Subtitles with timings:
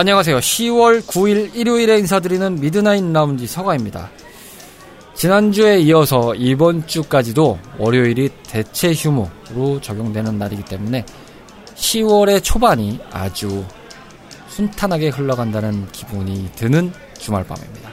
[0.00, 0.38] 안녕하세요.
[0.38, 4.10] 10월 9일 일요일에 인사드리는 Midnight Lounge 서가입니다.
[5.14, 11.04] 지난주에 이어서 이번 주까지도 월요일이 대체 휴무로 적용되는 날이기 때문에
[11.74, 13.62] 10월의 초반이 아주
[14.48, 17.90] 순탄하게 흘러간다는 기분이 드는 주말밤입니다.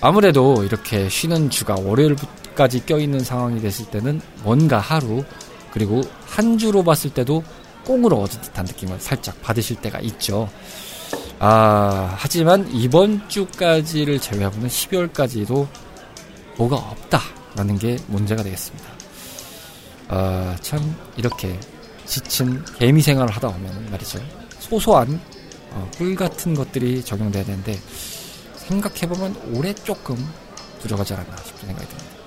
[0.00, 5.22] 아무래도 이렇게 쉬는 주가 월요일까지 껴있는 상황이 됐을 때는 뭔가 하루
[5.70, 7.44] 그리고 한 주로 봤을 때도
[7.84, 10.48] 꽁으로 얻은 듯한 느낌을 살짝 받으실 때가 있죠.
[11.40, 15.68] 아, 하지만 이번 주까지를 제외하고는 12월까지도
[16.56, 18.88] 뭐가 없다라는 게 문제가 되겠습니다.
[20.08, 21.58] 아, 참 이렇게
[22.06, 24.18] 지친 개미 생활을 하다 보면 말이죠.
[24.58, 25.20] 소소한
[25.70, 27.78] 어, 꿀 같은 것들이 적용돼야 되는데
[28.56, 30.16] 생각해보면 올해 조금
[30.80, 32.18] 부족하지 않았나 싶은 생각이 듭니다.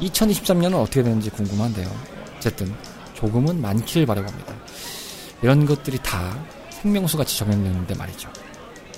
[0.00, 1.90] 2023년은 어떻게 되는지 궁금한데요.
[2.36, 2.74] 어쨌든
[3.14, 4.54] 조금은 많기를 바라봅니다.
[5.42, 6.38] 이런 것들이 다
[6.70, 8.30] 생명수같이 적용되는데 말이죠.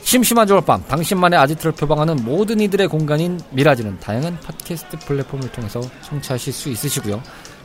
[0.02, 6.68] 심심한 겨울밤 당신만의 아지트를 표방하는 모든 이들의 공간인 미라지는 다양한 팟캐스트 플랫폼을 통해서 청취하실 수
[6.68, 7.22] 있으시고요.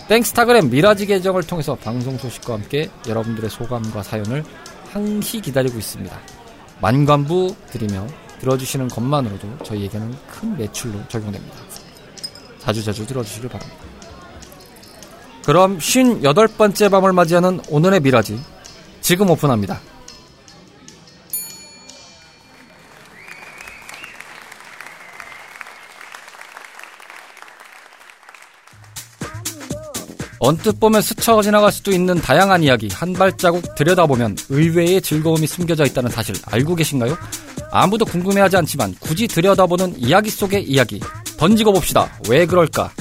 [0.07, 4.43] 땡스타그램 미라지 계정을 통해서 방송 소식과 함께 여러분들의 소감과 사연을
[4.91, 6.17] 항시 기다리고 있습니다.
[6.79, 8.07] 만관부 드리며
[8.39, 11.55] 들어주시는 것만으로도 저희에게는 큰 매출로 적용됩니다.
[12.59, 13.81] 자주자주 들어주시길 바랍니다.
[15.45, 18.39] 그럼 58번째 밤을 맞이하는 오늘의 미라지
[19.01, 19.79] 지금 오픈합니다.
[30.39, 36.11] 언뜻 보면 스쳐 지나갈 수도 있는 다양한 이야기 한 발자국 들여다보면 의외의 즐거움이 숨겨져 있다는
[36.11, 37.17] 사실 알고 계신가요?
[37.71, 40.99] 아무도 궁금해하지 않지만 굳이 들여다보는 이야기 속의 이야기
[41.37, 42.11] 던지고 봅시다.
[42.29, 42.91] 왜 그럴까?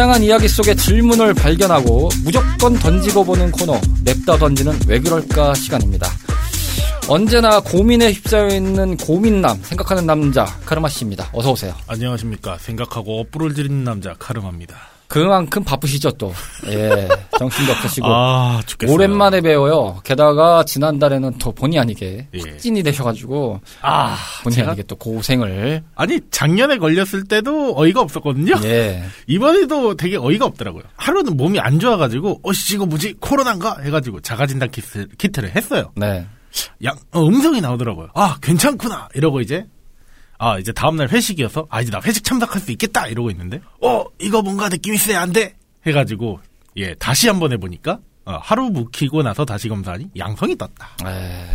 [0.00, 6.08] 다양한 이야기 속에 질문을 발견하고 무조건 던지고 보는 코너 냅다 던지는 왜 그럴까 시간입니다.
[7.06, 11.28] 언제나 고민에 휩싸여 있는 고민남 생각하는 남자 카르마 씨입니다.
[11.34, 11.74] 어서 오세요.
[11.86, 12.56] 안녕하십니까.
[12.56, 14.74] 생각하고 엎부러지는 남자 카르마입니다.
[15.10, 16.32] 그만큼 바쁘시죠 또.
[16.68, 18.06] 예, 정신도 없으시고.
[18.06, 18.60] 아.
[18.88, 20.00] 오랜만에 배워요.
[20.04, 22.38] 게다가 지난달에는 또 본의 아니게 예.
[22.38, 25.82] 확진이 되셔가지고 아, 본의 제가 아니게 또 고생을.
[25.96, 28.54] 아니 작년에 걸렸을 때도 어이가 없었거든요.
[28.62, 29.02] 예.
[29.26, 30.84] 이번에도 되게 어이가 없더라고요.
[30.94, 35.90] 하루는 몸이 안 좋아가지고 어씨 이거 뭐지 코로나인가 해가지고 자가진단 키트, 키트를 했어요.
[35.96, 36.24] 네.
[36.84, 38.10] 양 어, 음성이 나오더라고요.
[38.14, 39.66] 아 괜찮구나 이러고 이제
[40.42, 41.66] 아 이제 다음날 회식이어서?
[41.68, 43.06] 아 이제 나 회식 참석할 수 있겠다!
[43.06, 43.60] 이러고 있는데?
[43.82, 45.54] 어 이거 뭔가 느낌 있어야 안 돼!
[45.86, 46.40] 해가지고
[46.76, 50.96] 예 다시 한번 해보니까 어, 하루 묵히고 나서 다시 검사하니 양성이 떴다.
[51.06, 51.46] 에...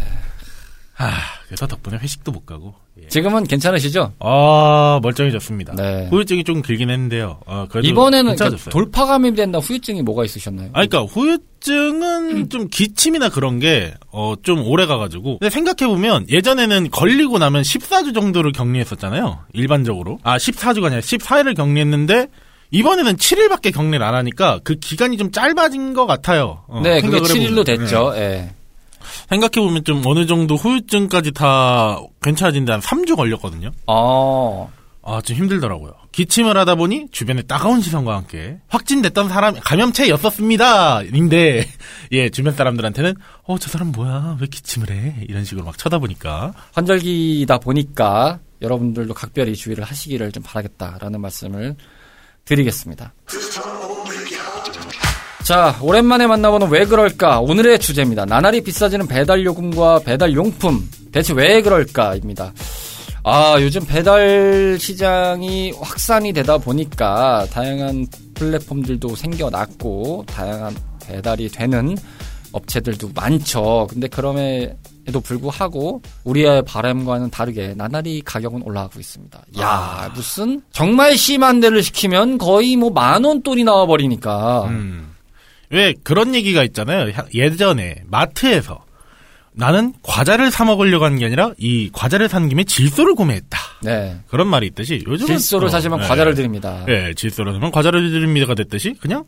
[0.98, 1.12] 아
[1.48, 2.74] 그래서 덕분에 회식도 못 가고
[3.04, 3.08] 예.
[3.10, 4.14] 지금은 괜찮으시죠?
[4.20, 5.76] 아 멀쩡해졌습니다.
[5.76, 6.08] 네.
[6.10, 7.40] 후유증이 좀 길긴 했는데요.
[7.46, 8.70] 어, 그래도 이번에는 그러니까.
[8.70, 10.70] 돌파감이 된다 후유증이 뭐가 있으셨나요?
[10.72, 12.50] 아, 그러니까 후유증은 음.
[12.50, 15.40] 좀 기침이나 그런 게 어 좀 오래 가가지고.
[15.40, 19.40] 근데 생각해 보면 예전에는 걸리고 나면 14주 정도를 격리했었잖아요.
[19.54, 20.20] 일반적으로.
[20.24, 22.28] 아 14주가 아니라 14일을 격리했는데
[22.72, 26.64] 이번에는 7일밖에 격리를 안 하니까 그 기간이 좀 짧아진 것 같아요.
[26.68, 27.88] 어, 네, 그게 생각을 7일로 해보면.
[27.88, 28.12] 됐죠.
[28.14, 28.54] 네.
[29.06, 29.26] 예.
[29.30, 33.72] 생각해 보면 좀 어느 정도 후유증까지 다 괜찮아진데 한 3주 걸렸거든요.
[33.88, 34.72] 어,
[35.04, 35.94] 아, 좀 힘들더라고요.
[36.12, 41.04] 기침을 하다 보니 주변에 따가운 시선과 함께 확진됐던 사람 감염체였었습니다.
[41.14, 41.68] 인데
[42.12, 47.58] 예 주변 사람들한테는 어 저 사람 뭐야 왜 기침을 해 이런 식으로 막 쳐다보니까 환절기다
[47.60, 51.76] 보니까 여러분들도 각별히 주의를 하시기를 좀 바라겠다라는 말씀을
[52.46, 53.14] 드리겠습니다.
[55.46, 57.40] 자, 오랜만에 만나보는 왜 그럴까?
[57.42, 58.26] 오늘의 주제입니다.
[58.26, 60.90] 나날이 비싸지는 배달 요금과 배달 용품.
[61.12, 62.52] 대체 왜 그럴까입니다.
[63.24, 70.76] 아, 요즘 배달 시장이 확산이 되다 보니까 다양한 플랫폼들도 생겨났고, 다양한
[71.06, 71.96] 배달이 되는
[72.52, 73.86] 업체들도 많죠.
[73.90, 79.40] 근데 그럼에도 불구하고 우리의 바람과는 다르게 나날이 가격은 올라가고 있습니다.
[79.60, 80.12] 야 아.
[80.16, 84.66] 무슨 정말 심한 데를 시키면 거의 뭐 만 원 돈이 나와 버리니까.
[84.70, 85.12] 음.
[85.70, 87.12] 왜 그런 얘기가 있잖아요.
[87.14, 88.84] 하- 예전에 마트에서
[89.54, 93.58] 나는 과자를 사 먹으려고 하는 게 아니라 이 과자를 산 김에 질소를 구매했다.
[93.84, 94.18] 네.
[94.28, 96.08] 그런 말이 있듯이 요즘은 질소를 어, 사시면 네.
[96.08, 96.84] 과자를 드립니다.
[96.90, 99.24] 예, 질소를 사면 과자를 드립니다가 됐듯이 그냥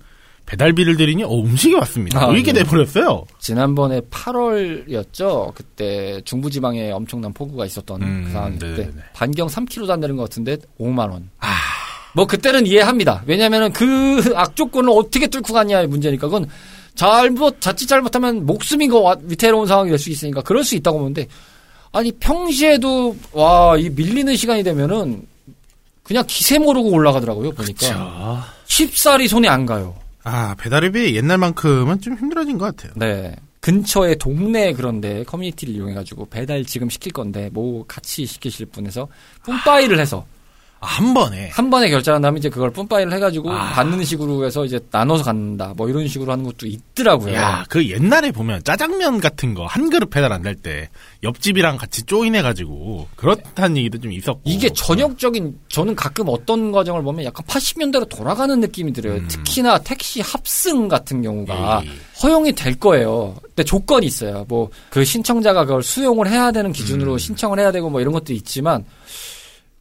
[0.46, 2.22] 배달비를 드리니 어, 음식이 왔습니다.
[2.22, 2.64] 아, 뭐 이렇게 네.
[2.64, 3.26] 돼버렸어요.
[3.40, 5.54] 지난번에 8월이었죠.
[5.54, 8.94] 그때 중부지방에 엄청난 폭우가 있었던 음, 그 상황 때 네네네.
[9.14, 11.30] 반경 3km도 안 되는 것 같은데 5만 원.
[12.18, 13.22] 뭐 그때는 이해합니다.
[13.28, 16.50] 왜냐하면은 그 악조건을 어떻게 뚫고 갔냐의 문제니까 그건
[16.96, 21.28] 잘못 자칫 잘못하면 목숨이 거 위태로운 상황이 될 수 있으니까 그럴 수 있다고 보는데
[21.92, 25.28] 아니 평시에도 와 이 밀리는 시간이 되면은
[26.02, 29.96] 그냥 기세 모르고 올라가더라고요 보니까 쉽사리 손에 안 가요.
[30.24, 32.94] 아 배달앱이 옛날만큼은 좀 힘들어진 것 같아요.
[32.96, 33.36] 네.
[33.60, 39.08] 근처에 동네 그런데 커뮤니티를 이용해가지고 배달 지금 시킬 건데 뭐 같이 시키실 분에서
[39.44, 40.37] 뿜빠이를 해서 아,
[40.80, 43.72] 한 번에 한 번에 결제한 다음에 이제 그걸 뿜빠이를 해가지고 아.
[43.74, 47.34] 받는 식으로 해서 이제 나눠서 갖는다 뭐 이런 식으로 하는 것도 있더라고요.
[47.34, 50.90] 야, 그 옛날에 보면 짜장면 같은 거 한 그릇 배달 안 될 때
[51.24, 54.42] 옆집이랑 같이 조인해가지고 그렇다는 얘기도 좀 있었고.
[54.46, 59.16] 이게 전형적인 저는 가끔 어떤 과정을 보면 약간 80년대로 돌아가는 느낌이 들어요.
[59.16, 59.28] 음.
[59.28, 61.92] 특히나 택시 합승 같은 경우가 에이.
[62.24, 63.36] 허용이 될 거예요.
[63.42, 64.46] 근데 조건이 있어요.
[64.48, 67.18] 뭐 그 신청자가 그걸 수용을 해야 되는 기준으로 음.
[67.18, 68.84] 신청을 해야 되고 뭐 이런 것도 있지만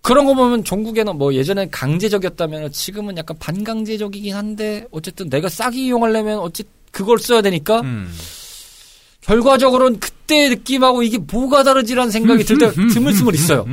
[0.06, 6.38] 그런 거 보면 전국에는 뭐 예전에 강제적이었다면 지금은 약간 반강제적이긴 한데 어쨌든 내가 싸게 이용하려면
[6.38, 8.08] 어쨌 그걸 써야 되니까 음.
[9.22, 13.66] 결과적으로는 그때 느낌하고 이게 뭐가 다르지라는 생각이 들 때가 드물드물 있어요.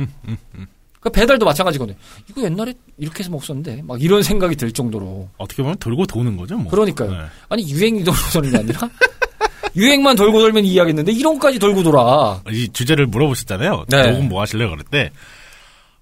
[0.98, 1.96] 그 배달도 마찬가지거든요.
[2.28, 5.28] 이거 옛날에 이렇게 해서 먹었었는데 막 이런 생각이 들 정도로.
[5.36, 6.68] 어떻게 보면 돌고 도는 거죠, 뭐.
[6.68, 7.12] 그러니까요.
[7.12, 7.18] 네.
[7.48, 8.90] 아니 유행이 돌고 도는 게 아니라
[9.76, 12.42] 유행만 돌고 돌면 이해하겠는데 이런까지 돌고 돌아.
[12.50, 13.84] 이 주제를 물어보셨잖아요.
[13.88, 14.10] 네.
[14.10, 14.74] 녹음 뭐 하실래요?
[14.90, 15.12] 때.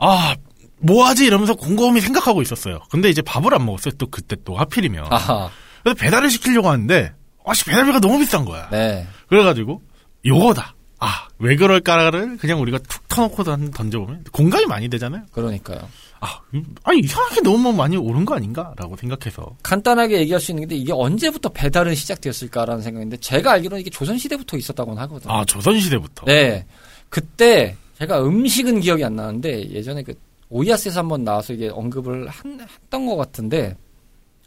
[0.05, 0.35] 아,
[0.79, 1.25] 뭐 하지?
[1.25, 2.81] 이러면서 곰곰이 생각하고 있었어요.
[2.91, 3.95] 근데 이제 밥을 안 먹었어요.
[3.99, 5.07] 또 그때 또 하필이면.
[5.11, 5.49] 아하.
[5.83, 7.13] 그래서 배달을 시키려고 하는데,
[7.45, 8.69] 아씨, 배달비가 너무 비싼 거야.
[8.71, 9.07] 네.
[9.29, 9.81] 그래가지고,
[10.27, 10.75] 요거다.
[10.99, 15.23] 아, 왜 그럴까를 그냥 우리가 툭 터놓고 던- 던져보면 공감이 많이 되잖아요.
[15.33, 15.81] 그러니까요.
[16.21, 19.57] 아, 음, 아니, 이상하게 너무 많이 오른 거 아닌가라고 생각해서.
[19.65, 24.57] 간단하게 얘기할 수 있는 게 이게 언제부터 배달은 시작되었을까라는 생각인데 제가 알기로는 이게 조선 시대부터
[24.57, 25.33] 있었다고 하거든요.
[25.33, 26.27] 아, 조선 시대부터.
[26.27, 26.65] 네.
[27.09, 30.13] 그때 제가 음식은 기억이 안 나는데 예전에 그
[30.49, 33.77] 오이아스에서 한번 나와서 이게 언급을 한, 했던 것 같은데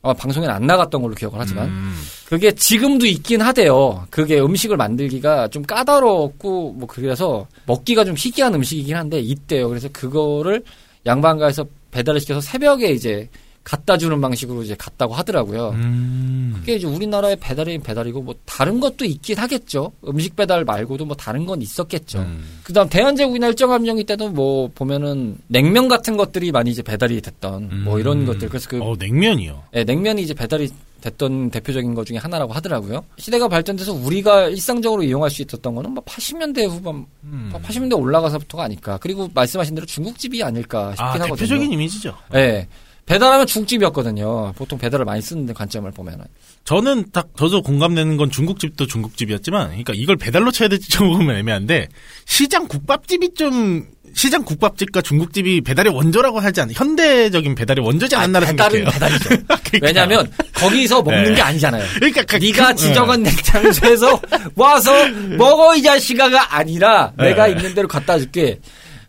[0.02, 1.96] 아, 방송에는 안 나갔던 걸로 기억을 하지만 음,
[2.28, 4.06] 그게 지금도 있긴 하대요.
[4.10, 9.69] 그게 음식을 만들기가 좀 까다롭고 뭐 그래서 먹기가 좀 희귀한 음식이긴 한데 있대요.
[9.69, 10.62] 그래서 그거를
[11.06, 13.30] 양반가에서 배달을 시켜서 새벽에 이제
[13.65, 15.71] 갖다 주는 방식으로 이제 갔다고 하더라고요.
[15.71, 16.53] 음.
[16.56, 19.91] 그게 이제 우리나라의 배달이 배달이고 뭐 다른 것도 있긴 하겠죠.
[20.07, 22.19] 음식 배달 말고도 뭐 다른 건 있었겠죠.
[22.19, 22.45] 음.
[22.63, 28.19] 그다음 대한제국이나 일정함정이 때도 뭐 보면은 냉면 같은 것들이 많이 이제 배달이 됐던 뭐 이런
[28.19, 28.25] 음.
[28.27, 29.63] 것들 그래서 그 어, 냉면이요.
[29.73, 30.69] 예, 냉면이 이제 배달이
[31.01, 33.03] 됐던 대표적인 것 중에 하나라고 하더라고요.
[33.18, 37.51] 시대가 발전돼서 우리가 일상적으로 이용할 수 있었던 거는 뭐 80년대 후반, 음.
[37.51, 39.00] 80년대 올라가서부터가 아닐까.
[39.01, 41.35] 그리고 말씀하신 대로 중국집이 아닐까 싶긴 아, 하거든요.
[41.35, 42.15] 대표적인 이미지죠.
[42.35, 42.68] 예.
[43.06, 44.54] 배달하면 중국집이었거든요.
[44.56, 46.25] 보통 배달을 많이 쓰는 관점을 보면은.
[46.63, 51.88] 저는 딱 저도 공감되는 건 중국집도 중국집이었지만, 그러니까 이걸 배달로 쳐야 될지 조금 애매한데
[52.26, 53.85] 시장 국밥집이 좀
[54.16, 58.92] 시장 국밥집과 중국집이 배달의 원조라고 하지 않나 현대적인 배달의 원조지 않나를 배달은 생각해요.
[58.92, 59.30] 배달이죠.
[59.45, 59.80] 그러니까.
[59.81, 61.35] 왜냐하면 거기서 먹는 네.
[61.35, 61.83] 게 아니잖아요.
[61.95, 64.19] 그러니까 그- 네가 그- 지정한 냉장소에서
[64.56, 64.92] 와서
[65.38, 67.26] 먹어 이 자식아가 아니라 네.
[67.30, 68.59] 내가 있는 대로 갖다 줄게.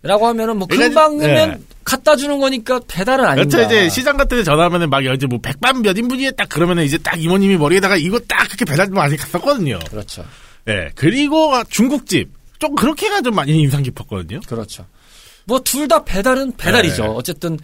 [0.02, 1.56] 라고 하면은 뭐 금방 네.
[1.86, 3.40] 갖다 주는 거니까 배달은 아닌가.
[3.58, 6.98] 여튼 이제 시장 같은 데 전화하면은 막 이제 뭐 백반 몇 인분이에 딱 그러면은 이제
[6.98, 9.78] 딱 이모님이 머리에다가 이거 딱 그렇게 배달 좀 많이 갔었거든요.
[9.88, 10.24] 그렇죠.
[10.68, 10.90] 예.
[10.96, 12.28] 그리고 중국집
[12.58, 14.40] 좀 그렇게가 좀 많이 인상 깊었거든요.
[14.48, 14.84] 그렇죠.
[15.46, 17.02] 뭐 둘 다 배달은 배달이죠.
[17.04, 17.08] 네.
[17.08, 17.56] 어쨌든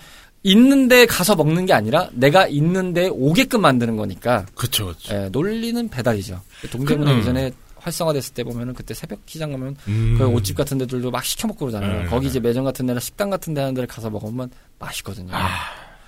[0.45, 4.87] 있는데 가서 먹는 게 아니라 내가 있는데 오게끔 만드는 거니까 그렇죠.
[4.87, 5.15] 그렇죠.
[5.15, 6.41] 예, 논리는 배달이죠.
[6.71, 7.19] 동대문에 음.
[7.19, 7.51] 예전에
[7.83, 10.17] 활성화됐을 때 보면은 그때 새벽 시장 가면 음.
[10.19, 12.03] 그 옷집 같은 데들도 막 시켜 먹고 그러잖아요.
[12.03, 12.09] 네.
[12.09, 15.33] 거기 이제 매점 같은 데나 식당 같은 데 하는 데를 가서 먹으면 맛있거든요.
[15.35, 15.49] 아,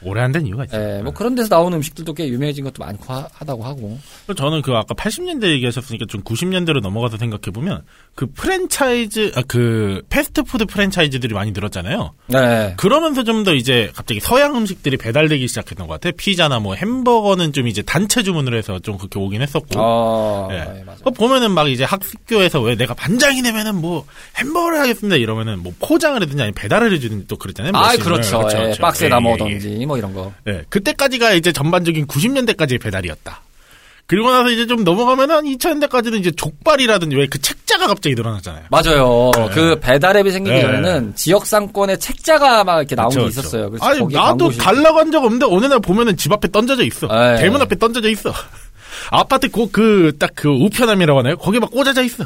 [0.04, 0.76] 오래 안 된 이유가 있죠.
[0.76, 3.99] 예, 뭐 그런 데서 나오는 음식들도 꽤 유명해진 것도 많고 하, 하다고 하고.
[4.37, 7.82] 저는 그 아까 80년대 얘기하셨으니까 좀 90년대로 넘어가서 생각해 보면
[8.14, 12.12] 그 프랜차이즈 아 그 패스트푸드 프랜차이즈들이 많이 늘었잖아요.
[12.28, 12.75] 네.
[12.76, 16.12] 그러면서 좀 더 이제 갑자기 서양 음식들이 배달되기 시작했던 것 같아요.
[16.16, 19.68] 피자나 뭐 햄버거는 좀 이제 단체 주문을 해서 좀 그렇게 오긴 했었고.
[19.76, 20.78] 어, 예.
[20.80, 21.04] 예, 맞아.
[21.04, 24.06] 그 보면은 막 이제 학교에서 왜 내가 반장이 되면은 뭐
[24.38, 27.73] 햄버거를 하겠습니다 이러면은 뭐 포장을 해든지 아니면 배달을 해주든지 또 그랬잖아요.
[27.75, 28.04] 아, 머신을.
[28.04, 28.49] 그렇죠.
[28.54, 30.32] 예, 박스에 예, 예, 담아오던지 뭐 이런 거.
[30.48, 30.52] 예.
[30.52, 30.62] 예.
[30.68, 33.40] 그때까지가 이제 전반적인 90년대까지의 배달이었다.
[34.06, 38.64] 그리고 나서 이제 좀 넘어가면 한 2000년대까지는 이제 족발이라든지 왜 그 책자가 갑자기 늘어났잖아요.
[38.70, 39.30] 맞아요.
[39.34, 39.48] 네.
[39.54, 40.60] 그 배달앱이 생기기 네.
[40.62, 43.70] 전에는 지역 상권에 책자가 막 이렇게 나온 게 그쵸, 있었어요.
[43.70, 47.06] 그래서 아니 나도 달라고 한 적 없는데 어느 날 보면은 집 앞에 던져져 있어.
[47.08, 47.36] 네.
[47.40, 48.30] 대문 앞에 던져져 있어.
[49.10, 51.36] 아파트 그 딱 그 우편함이라고 하나요?
[51.36, 52.24] 거기 막 꽂아져 있어.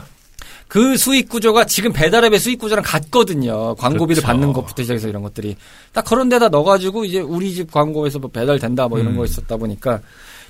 [0.69, 3.75] 그 수익 구조가 지금 배달앱의 수익 구조랑 같거든요.
[3.77, 4.27] 광고비를 그쵸.
[4.27, 5.57] 받는 것부터 시작해서 이런 것들이
[5.93, 9.17] 딱 그런 데다 넣어가지고 이제 우리 집 광고에서 뭐 배달 된다 뭐 이런 음.
[9.17, 10.01] 거 있었다 보니까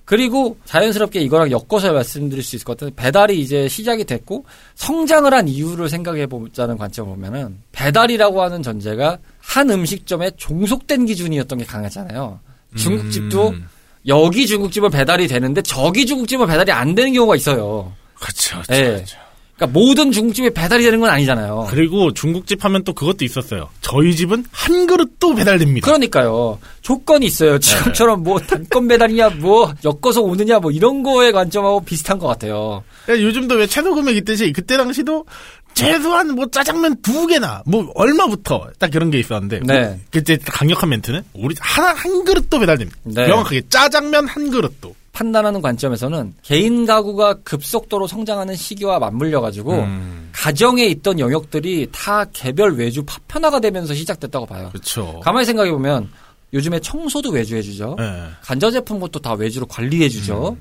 [0.05, 2.91] 그리고 자연스럽게 이거랑 엮어서 말씀드릴 수 있을 것 같아요.
[2.97, 4.45] 배달이 이제 시작이 됐고
[4.75, 11.65] 성장을 한 이유를 생각해 보자는 관점을 보면은 배달이라고 하는 전제가 한 음식점에 종속된 기준이었던 게
[11.65, 12.41] 강하잖아요.
[12.77, 13.69] 중국집도 음.
[14.07, 17.93] 여기 중국집은 배달이 되는데 저기 중국집은 배달이 안 되는 경우가 있어요.
[18.15, 18.63] 그렇죠.
[18.63, 18.75] 그렇죠.
[18.83, 19.05] 예.
[19.07, 19.28] 그
[19.59, 21.67] 러니까 모든 중국집이 배달이 되는 건 아니잖아요.
[21.69, 23.69] 그리고 중국집 하면 또 그것도 있었어요.
[23.81, 25.85] 저희 집은 한 그릇도 배달됩니다.
[25.85, 26.59] 그러니까요.
[26.81, 27.59] 조건이 있어요.
[27.59, 32.85] 지금처럼 뭐 단건 배달이냐, 뭐 엮어서 오느냐, 뭐 이런 거에 관점하고 비슷한 것 같아요.
[33.11, 35.27] 야, 요즘도 왜 최소 금액 있듯이 그때 당시도
[35.75, 39.81] 최소한 뭐 짜장면 두 개나 뭐 얼마부터 딱 그런 게 있었는데 네.
[39.81, 42.99] 뭐 그때 강력한 멘트는 우리 하나 한 그릇도 배달됩니다.
[43.05, 43.27] 네.
[43.27, 44.95] 명확하게 짜장면 한 그릇도.
[45.19, 50.31] 판단하는 관점에서는 개인 가구가 급속도로 성장하는 시기와 맞물려 가지고 음.
[50.33, 54.69] 가정에 있던 영역들이 다 개별 외주 파편화가 되면서 시작됐다고 봐요.
[54.71, 55.19] 그렇죠.
[55.25, 56.09] 가만히 생각해 보면
[56.53, 57.97] 요즘에 청소도 외주해 주죠.
[57.99, 58.29] 네.
[58.43, 60.57] 간접 제품 것도 다 외주로 관리해 주죠.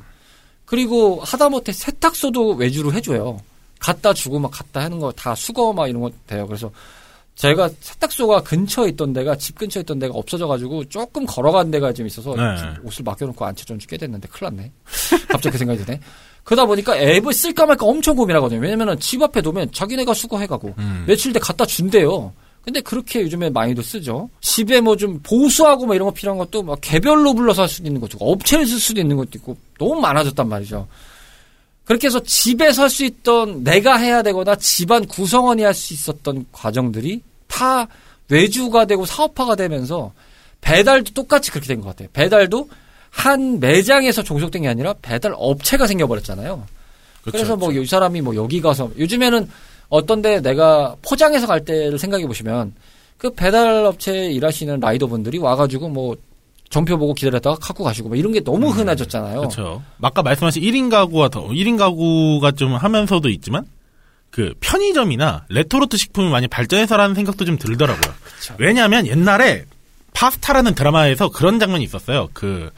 [0.66, 3.40] 그리고 하다못해 세탁소도 외주로 해 줘요.
[3.80, 6.48] 갖다 주고 막 갖다 하는 거 다 수거 막 이런 거 돼요.
[6.48, 6.72] 그래서
[7.38, 12.36] 제가 세탁소가 근처에 있던 데가 집 근처에 있던 데가 없어져가지고 조금 걸어간 데가 좀 있어서
[12.36, 12.44] 네.
[12.84, 14.72] 옷을 맡겨놓고 안 찾아온 지꽤 됐는데 큰일 났네.
[15.30, 16.00] 갑자기 그 생각이 드네.
[16.44, 18.60] 그러다 보니까 앱을 쓸까 말까 엄청 고민하거든요.
[18.60, 21.04] 왜냐면은 집 앞에 놓으면 자기네가 수거해가고 음.
[21.08, 22.34] 며칠 뒤에 갖다 준대요.
[22.64, 24.30] 근데 그렇게 요즘에 많이도 쓰죠.
[24.42, 28.02] 집에 뭐 좀 보수하고 뭐 이런 거 필요한 것도 막 개별로 불러서 할 수도 있는
[28.02, 30.88] 것도 있고 업체를 쓸 수도 있는 것도 있고 너무 많아졌단 말이죠.
[31.88, 37.22] 그렇게 해서 집에서 할 수 있던 내가 해야 되거나 집안 구성원이 할 수 있었던 과정들이
[37.48, 37.88] 다
[38.30, 40.12] 외주가 되고 사업화가 되면서
[40.62, 42.10] 배달도 똑같이 그렇게 된 것 같아요.
[42.14, 42.70] 배달도
[43.10, 46.66] 한 매장에서 종속된 게 아니라 배달 업체가 생겨버렸잖아요.
[47.24, 49.50] 그래서 뭐 이 사람이 뭐 여기 가서 요즘에는
[49.90, 52.74] 어떤데 내가 포장해서 갈 때를 생각해 보시면
[53.18, 56.16] 그 배달 업체에 일하시는 라이더분들이 와가지고 뭐
[56.70, 59.40] 전표 보고 기다렸다가 갖고 가시고 뭐 이런 게 너무 흔해졌잖아요.
[59.40, 59.84] 그렇죠.
[60.02, 63.66] 아까 말씀하신 1인 가구가 더 1인 가구가 좀 하면서도 있지만
[64.30, 68.14] 그 편의점이나 레토르트 식품이 많이 발전해서라는 생각도 좀 들더라고요.
[68.24, 68.56] 그쵸.
[68.58, 69.66] 왜냐하면 옛날에
[70.14, 72.28] 파스타라는 드라마에서 그런 장면이 있었어요.
[72.34, 72.70] 그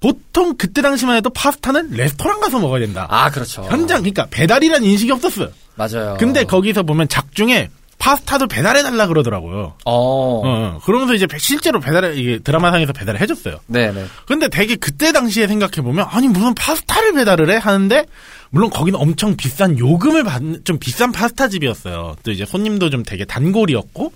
[0.00, 3.06] 보통 그때 당시만 해도 파스타는 레스토랑 가서 먹어야 된다.
[3.08, 3.62] 아 그렇죠.
[3.62, 5.50] 현장 그러니까 배달이라는 인식이 없었어요.
[5.76, 6.16] 맞아요.
[6.18, 7.70] 근데 거기서 보면 작중에
[8.02, 9.74] 파스타도 배달해 달라 그러더라고요.
[9.84, 10.80] 어, 어, 어.
[10.84, 13.60] 그러면서 이제 실제로 배달을 이게 드라마상에서 배달을 해줬어요.
[13.68, 14.06] 네네.
[14.26, 18.04] 근데 되게 그때 당시에 생각해 보면 아니 무슨 파스타를 배달을 해 하는데
[18.50, 22.16] 물론 거기는 엄청 비싼 요금을 받는 좀 비싼 파스타 집이었어요.
[22.24, 24.12] 또 이제 손님도 좀 되게 단골이었고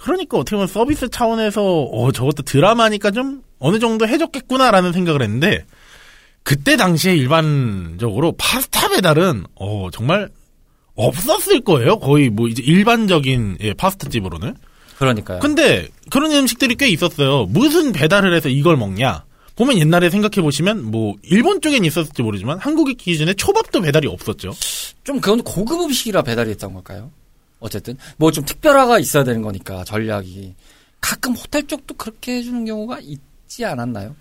[0.00, 5.64] 그러니까 어떻게 보면 서비스 차원에서 어 저것도 드라마니까 좀 어느 정도 해줬겠구나라는 생각을 했는데
[6.42, 10.28] 그때 당시에 일반적으로 파스타 배달은 어 정말
[10.94, 11.98] 없었을 거예요.
[11.98, 14.54] 거의 뭐 이제 일반적인 예, 파스타 집으로는.
[14.98, 15.40] 그러니까요.
[15.40, 17.46] 근데 그런 음식들이 꽤 있었어요.
[17.46, 19.24] 무슨 배달을 해서 이걸 먹냐?
[19.56, 24.52] 보면 옛날에 생각해 보시면 뭐 일본 쪽엔 있었을지 모르지만 한국의 기준에 초밥도 배달이 없었죠.
[25.04, 27.10] 좀 그건 고급 음식이라 배달이 됐던 걸까요?
[27.58, 30.54] 어쨌든 뭐 좀 특별화가 있어야 되는 거니까 전략이
[31.00, 34.14] 가끔 호텔 쪽도 그렇게 해주는 경우가 있지 않았나요?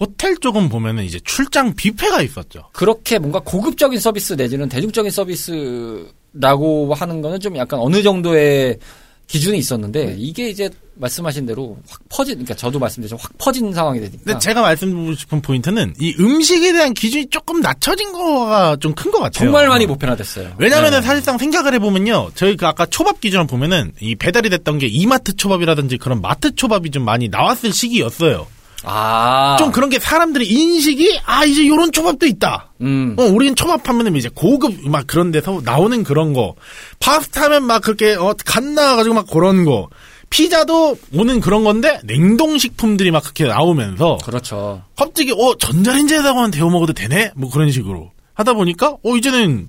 [0.00, 2.68] 호텔 쪽은 보면은 이제 출장 뷔페가 있었죠.
[2.72, 8.78] 그렇게 뭔가 고급적인 서비스 내지는 대중적인 서비스라고 하는 거는 좀 약간 어느 정도의
[9.26, 14.18] 기준이 있었는데 이게 이제 말씀하신 대로 확 퍼진 그러니까 저도 말씀드렸지만 확 퍼진 상황이 되니까
[14.24, 19.18] 근데 제가 말씀드리고 싶은 포인트는 이 음식에 대한 기준이 조금 낮춰진 거가 좀 큰 것
[19.18, 19.44] 같아요.
[19.44, 20.54] 정말 많이 보편화됐어요.
[20.58, 21.06] 왜냐면은 네.
[21.06, 22.30] 사실상 생각을 해보면요.
[22.34, 26.90] 저희 그 아까 초밥 기준을 보면은 이 배달이 됐던 게 이마트 초밥이라든지 그런 마트 초밥이
[26.90, 28.46] 좀 많이 나왔을 시기였어요.
[28.84, 32.72] 아, 좀 그런 게 사람들의 인식이 아 이제 요런 초밥도 있다.
[32.80, 36.54] 음, 어, 우리는 초밥 하면은 이제 고급 막 그런 데서 나오는 그런 거.
[37.00, 39.88] 파스타면 막 그렇게 어, 간 나와가지고 막 그런 거.
[40.30, 44.82] 피자도 오는 그런 건데 냉동 식품들이 막 그렇게 나오면서 그렇죠.
[44.94, 49.68] 갑자기 어 전자레인지에다가만 데워 먹어도 되네 뭐 그런 식으로 하다 보니까 어 이제는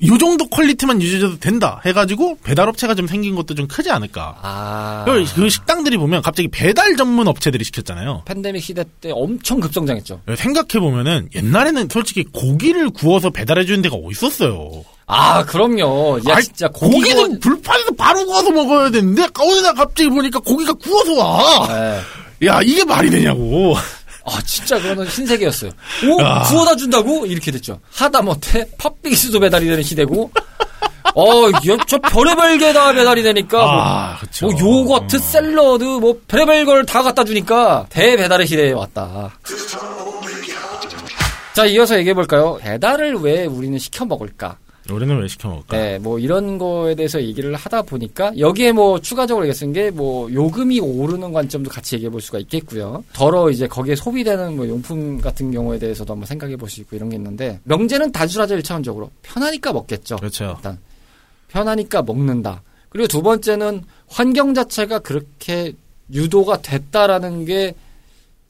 [0.00, 4.38] 이 정도 퀄리티만 유지해도 된다 해가지고 배달업체가 좀 생긴 것도 좀 크지 않을까.
[4.42, 8.22] 아, 그, 그 식당들이 보면 갑자기 배달 전문 업체들이 시켰잖아요.
[8.24, 10.20] 팬데믹 시대 때 엄청 급성장했죠.
[10.36, 14.84] 생각해 보면은 옛날에는 솔직히 고기를 구워서 배달해 주는 데가 어디 있었어요.
[15.06, 16.20] 아, 그럼요.
[16.28, 20.38] 야, 아이, 진짜 고기 고기는 구워- 불판에서 바로 구워서 먹어야 되는데 어느 날 갑자기 보니까
[20.38, 21.66] 고기가 구워서 와.
[21.68, 22.46] 네.
[22.46, 23.74] 야 이게 말이 되냐고.
[24.30, 25.70] 아 진짜 그거는 신세계였어요.
[26.08, 26.42] 오 아.
[26.42, 27.80] 구워다 준다고 이렇게 됐죠.
[27.94, 30.30] 하다 못해 팥빙수도 배달이 되는 시대고.
[31.14, 31.24] 어,
[31.66, 34.46] 여- 저 별의별 게 다 배달이 되니까 뭐 아, 그쵸.
[34.46, 39.30] 뭐 요거트, 샐러드, 뭐 별의별 걸 다 갖다 주니까 대배달의 시대에 왔다.
[41.54, 42.58] 자, 이어서 얘기해 볼까요?
[42.60, 44.58] 배달을 왜 우리는 시켜 먹을까?
[44.90, 45.76] 우리는 왜 시켜 먹을까?
[45.76, 50.32] 네, 뭐 이런 거에 대해서 얘기를 하다 보니까 여기에 뭐 추가적으로 얘기 쓴 게 뭐
[50.32, 53.04] 요금이 오르는 관점도 같이 얘기해 볼 수가 있겠고요.
[53.12, 57.16] 더러 이제 거기에 소비되는 뭐 용품 같은 경우에 대해서도 한번 생각해 볼수 있고 이런 게
[57.16, 60.16] 있는데 명제는 단순하죠 일차원적으로 편하니까 먹겠죠.
[60.16, 60.54] 그렇죠.
[60.56, 60.78] 일단
[61.48, 62.62] 편하니까 먹는다.
[62.88, 65.72] 그리고 두 번째는 환경 자체가 그렇게
[66.12, 67.74] 유도가 됐다라는 게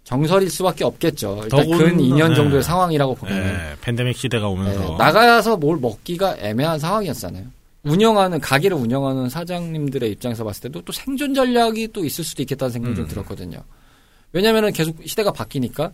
[0.08, 1.40] 정설일 수밖에 없겠죠.
[1.42, 2.62] 일단 근 2년 정도의 네.
[2.62, 7.44] 상황이라고 보면 네, 팬데믹 시대가 오면서 네, 나가서 뭘 먹기가 애매한 상황이었잖아요.
[7.82, 12.94] 운영하는 가게를 운영하는 사장님들의 입장에서 봤을 때도 또 생존 전략이 또 있을 수도 있겠다는 생각이
[12.94, 13.08] 좀 음.
[13.08, 13.58] 들었거든요.
[14.32, 15.92] 왜냐면은 계속 시대가 바뀌니까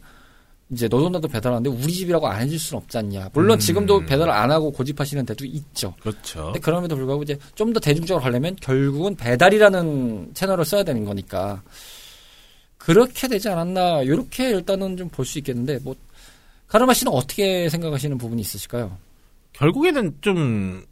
[0.70, 3.30] 이제 너도 나도 배달하는데 우리 집이라고 안 해줄 수는 없지 않냐.
[3.32, 3.58] 물론 음.
[3.58, 5.92] 지금도 배달을 안 하고 고집하시는 데도 있죠.
[6.00, 6.44] 그렇죠.
[6.44, 11.62] 근데 그럼에도 불구하고 이제 좀 더 대중적으로 하려면 결국은 배달이라는 채널을 써야 되는 거니까
[12.84, 15.94] 그렇게 되지 않았나 이렇게 일단은 좀 볼 수 있겠는데 뭐
[16.68, 18.96] 카르마 씨는 어떻게 생각하시는 부분이 있으실까요?
[19.52, 20.84] 결국에는 좀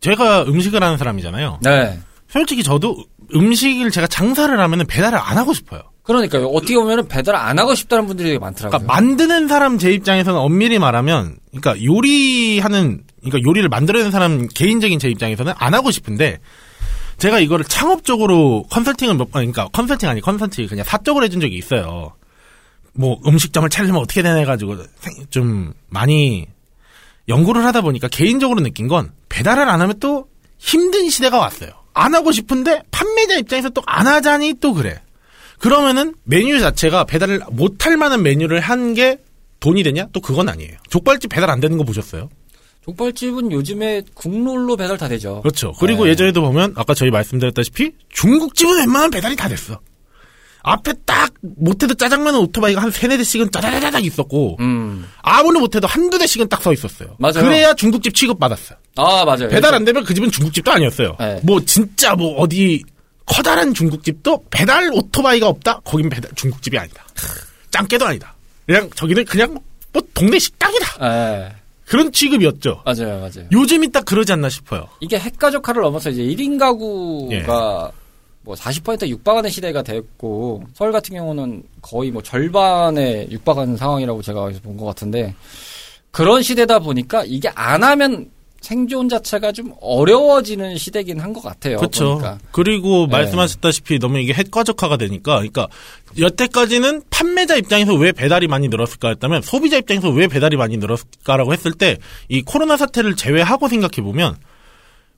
[0.00, 1.60] 제가 음식을 하는 사람이잖아요.
[1.62, 1.98] 네.
[2.28, 2.96] 솔직히 저도
[3.34, 5.82] 음식을 제가 장사를 하면은 배달을 안 하고 싶어요.
[6.02, 6.48] 그러니까요.
[6.48, 8.78] 어떻게 보면은 배달 안 하고 싶다는 분들이 되게 많더라고요.
[8.78, 15.08] 그러니까 만드는 사람 제 입장에서는 엄밀히 말하면, 그러니까 요리하는, 그러니까 요리를 만들어내는 사람 개인적인 제
[15.08, 16.40] 입장에서는 안 하고 싶은데,
[17.18, 22.12] 제가 이거를 창업적으로 컨설팅을 몇 번, 그러니까 컨설팅 아니 컨설팅 그냥 사적으로 해준 적이 있어요.
[22.92, 26.46] 뭐 음식점을 차리려면 어떻게 되나 해가지고 생- 좀 많이
[27.28, 30.28] 연구를 하다 보니까 개인적으로 느낀 건 배달을 안 하면 또
[30.58, 31.70] 힘든 시대가 왔어요.
[31.94, 35.00] 안 하고 싶은데 판매자 입장에서 또 안 하자니 또 그래.
[35.58, 39.18] 그러면은 메뉴 자체가 배달을 못할 만한 메뉴를 한 게
[39.60, 40.08] 돈이 되냐?
[40.12, 40.76] 또 그건 아니에요.
[40.90, 42.28] 족발집 배달 안 되는 거 보셨어요?
[42.84, 45.40] 족발집은 요즘에 국룰로 배달 다 되죠.
[45.42, 45.72] 그렇죠.
[45.80, 46.10] 그리고 네.
[46.10, 49.80] 예전에도 보면 아까 저희 말씀드렸다시피 중국집은 웬만하면 배달이 다 됐어.
[50.66, 55.06] 앞에 딱 못해도 짜장면 오토바이가 한 세네 대씩은 짜자자자작 있었고 음.
[55.20, 57.16] 아무리 못해도 한두 대씩은 딱 서 있었어요.
[57.18, 57.42] 맞아요.
[57.44, 58.78] 그래야 중국집 취급 받았어요.
[58.96, 59.48] 아, 맞아요.
[59.50, 61.16] 배달 안 되면 그 집은 중국집도 아니었어요.
[61.20, 61.40] 네.
[61.42, 62.82] 뭐 진짜 뭐 어디
[63.26, 65.80] 커다란 중국집도 배달 오토바이가 없다?
[65.84, 67.04] 거긴 배달 중국집이 아니다.
[67.70, 68.34] 짱깨도 아니다.
[68.66, 69.58] 그냥 저기는 그냥
[69.92, 70.86] 뭐 동네 식당이다.
[71.02, 71.52] 예.
[71.86, 72.82] 그런 취급이었죠.
[72.84, 73.48] 맞아요, 맞아요.
[73.52, 74.88] 요즘이 딱 그러지 않나 싶어요.
[75.00, 77.90] 이게 핵가족화를 넘어서 이제 1인 가구가
[78.46, 84.76] 뭐40% 육박하는 시대가 됐고 서울 같은 경우는 거의 뭐 절반에 육박하는 상황이라고 제가 어디서 본
[84.76, 85.34] 것 같은데
[86.10, 88.30] 그런 시대다 보니까 이게 안 하면
[88.64, 91.76] 생존 자체가 좀 어려워지는 시대긴 한 것 같아요.
[91.76, 92.12] 그렇죠.
[92.14, 92.38] 보니까.
[92.50, 93.12] 그리고 네.
[93.16, 95.68] 말씀하셨다시피 너무 이게 핵과적화가 되니까, 그러니까
[96.18, 101.72] 여태까지는 판매자 입장에서 왜 배달이 많이 늘었을까 했다면 소비자 입장에서 왜 배달이 많이 늘었을까라고 했을
[101.72, 101.98] 때
[102.28, 104.36] 이 코로나 사태를 제외하고 생각해 보면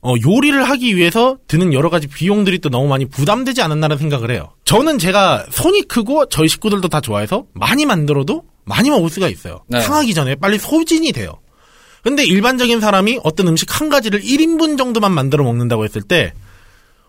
[0.02, 4.50] 어, 요리를 하기 위해서 드는 여러 가지 비용들이 또 너무 많이 부담되지 않았나라는 생각을 해요.
[4.64, 9.62] 저는 제가 손이 크고 저희 식구들도 다 좋아해서 많이 만들어도 많이 먹을 수가 있어요.
[9.68, 9.80] 네.
[9.80, 11.38] 상하기 전에 빨리 소진이 돼요.
[12.06, 16.34] 근데 일반적인 사람이 어떤 음식 한 가지를 1인분 정도만 만들어 먹는다고 했을 때,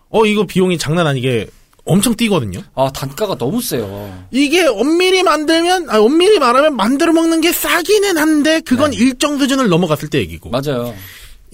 [0.08, 1.46] 어, 이거 비용이 장난 아니게
[1.84, 2.62] 엄청 뛰거든요.
[2.74, 4.26] 아 단가가 너무 세요.
[4.32, 10.08] 이게 엄밀히 만들면, 아, 엄밀히 말하면 만들어 먹는 게 싸기는 한데, 그건 일정 수준을 넘어갔을
[10.08, 10.50] 때 얘기고.
[10.50, 10.92] 맞아요.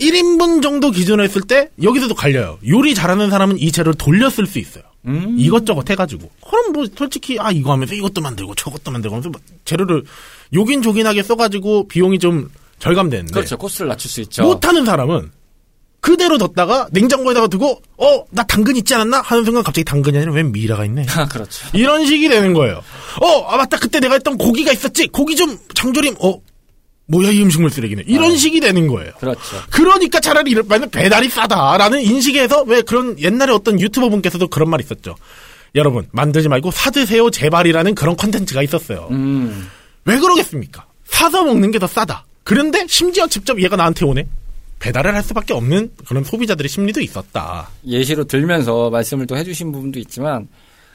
[0.01, 2.59] 1인분 정도 기준으로 했을 때, 여기서도 갈려요.
[2.67, 4.85] 요리 잘하는 사람은 이 재료를 쓸수 있어요.
[5.07, 5.37] 음.
[5.37, 6.31] 이것저것 해가지고.
[6.49, 10.05] 그럼 뭐, 솔직히, 아, 이거 하면서 이것도 만들고 저것도 만들고 하면서 뭐 재료를
[10.55, 12.49] 요긴조긴하게 써가지고 비용이 좀
[12.85, 13.33] 절감되는데.
[13.33, 13.57] 그렇죠.
[13.57, 14.43] cost를 낮출 수 있죠.
[14.45, 15.31] 못하는 사람은
[16.01, 20.51] 그대로 뒀다가 냉장고에다가 두고 어 나 당근 있지 않았나 하는 순간 갑자기 당근이 아니라 웬
[20.53, 21.67] 미라가 있네 아, 그렇죠.
[21.73, 22.83] 이런 식이 되는 거예요
[23.23, 26.35] 어아 맞다 그때 내가 했던 고기가 있었지 고기 좀 장조림 어
[27.07, 28.37] 뭐야 이 음식물 쓰레기네 이런 아.
[28.37, 29.41] 식이 되는 거예요 그렇죠.
[29.71, 34.81] 그러니까 차라리 이럴 바에는 배달이 싸다라는 인식에서 왜 그런 옛날에 어떤 유튜버 분께서도 그런 말
[34.81, 35.15] 있었죠
[35.77, 39.71] 여러분 만들지 말고 사드세요 제발이라는 그런 컨텐츠가 있었어요 음.
[40.05, 40.87] 왜 그러겠습니까?
[41.07, 42.27] 사서 먹는 게 더 싸다.
[42.45, 44.27] 그런데 심지어 직접 얘가 나한테 오네.
[44.79, 47.71] 배달을 할 수밖에 없는 그런 소비자들의 심리도 있었다.
[47.87, 50.47] 예시로 들면서 말씀을 또 해주신 부분도 있지만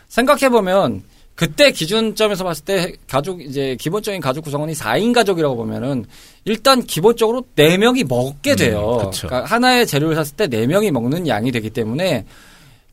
[0.10, 6.06] 생각해보면 그때 기준점에서 봤을 때 가족 이제 기본적인 가족 구성원이 4인 가족이라고 보면은
[6.44, 9.02] 일단 기본적으로 4명이 먹게 돼요.
[9.06, 9.12] 음.
[9.12, 12.26] 그러니까 하나의 재료를 샀을 때 4명이 먹는 양이 되기 때문에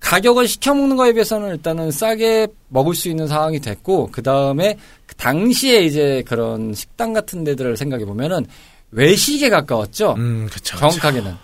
[0.01, 4.77] 가격을 시켜 먹는 거에 비해서는 일단은 싸게 먹을 수 있는 상황이 됐고 그 다음에
[5.17, 8.47] 당시에 이제 그런 식당 같은 데들을 생각해 보면은
[8.91, 10.15] 외식에 가까웠죠.
[10.17, 10.77] 음, 그쵸.
[10.77, 11.35] 정확하게는.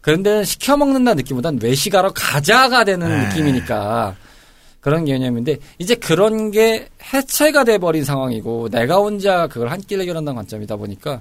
[0.00, 3.28] 그런데 시켜 먹는다 느낌보단 외식하러 가자가 되는 네.
[3.28, 4.16] 느낌이니까
[4.80, 10.36] 그런 개념인데 이제 그런 게 해체가 돼 버린 상황이고 내가 혼자 그걸 한 끼를 해결한다는
[10.36, 11.20] 관점이다 보니까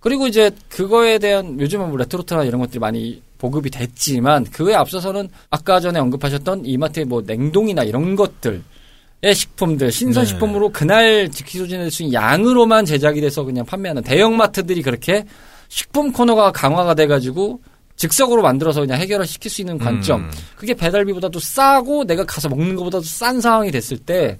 [0.00, 5.80] 그리고 이제 그거에 대한 요즘은 뭐 레트로트나 이런 것들이 많이 보급이 됐지만 그에 앞서서는 아까
[5.80, 8.62] 전에 언급하셨던 이마트의 뭐 냉동이나 이런 것들
[9.20, 14.82] 의 식품들 신선 식품으로 그날 즉시 소진할 수 있는 양으로만 제작이 돼서 그냥 판매하는 대형마트들이
[14.82, 15.24] 그렇게
[15.68, 17.60] 식품 코너가 강화가 돼가지고
[17.96, 20.20] 즉석으로 만들어서 그냥 해결을 시킬 수 있는 관점.
[20.20, 20.30] 음.
[20.54, 24.38] 그게 배달비보다도 싸고 내가 가서 먹는 것보다도 싼 상황이 됐을 때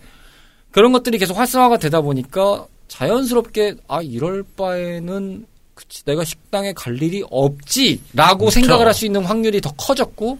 [0.70, 5.44] 그런 것들이 계속 활성화가 되다 보니까 자연스럽게 아 이럴 바에는
[5.78, 8.50] 그치 내가 식당에 갈 일이 없지라고 그렇죠.
[8.50, 10.36] 생각을 할 수 있는 확률이 더 커졌고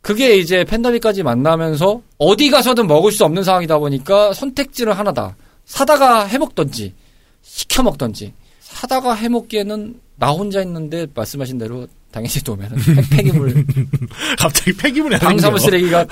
[0.00, 5.34] 그게 이제 팬데믹까지 만나면서 어디 가서든 먹을 수 없는 상황이다 보니까 선택지는 하나다.
[5.64, 6.94] 사다가 해 먹던지
[7.42, 12.76] 시켜 먹던지 사다가 해 먹기에는 나 혼자 있는데 말씀하신 대로 당연히 또 오면은
[13.10, 13.66] 폐기물
[14.38, 15.58] 갑자기 폐기물이 방사물.
[15.58, 16.06] 쓰레기가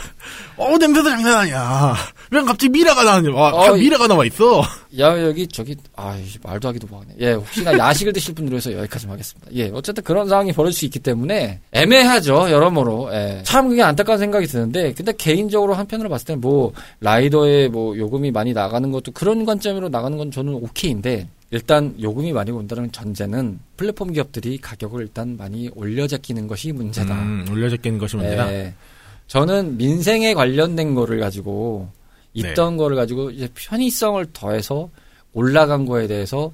[0.57, 1.95] 어 냄새도 장난 아니야.
[2.33, 3.31] 왜 갑자기 미라가 나왔냐?
[3.33, 4.63] 와, 어, 미라가 나와 있어.
[4.99, 7.15] 야 여기 저기 아 말도 하기도 뭐하네.
[7.21, 9.49] 예 혹시나 야식을 드실 분들 위해서 여기까지만 하겠습니다.
[9.55, 13.11] 예 어쨌든 그런 상황이 벌어질 수 있기 때문에 애매하죠 여러모로.
[13.13, 13.43] 예.
[13.45, 18.53] 참 그게 안타까운 생각이 드는데 근데 개인적으로 한편으로 봤을 때는 뭐 라이더의 뭐 요금이 많이
[18.53, 24.57] 나가는 것도 그런 관점으로 나가는 건 저는 오케이인데 일단 요금이 많이 온다는 전제는 플랫폼 기업들이
[24.57, 27.15] 가격을 일단 많이 올려잡기는 것이 문제다.
[27.15, 28.53] 음, 올려잡기는 것이 문제다.
[28.55, 28.75] 예.
[29.27, 31.91] 저는 민생에 관련된 거를 가지고
[32.33, 34.89] 있던 거를 가지고 이제 편의성을 더해서
[35.35, 36.51] 올라간 거에 대해서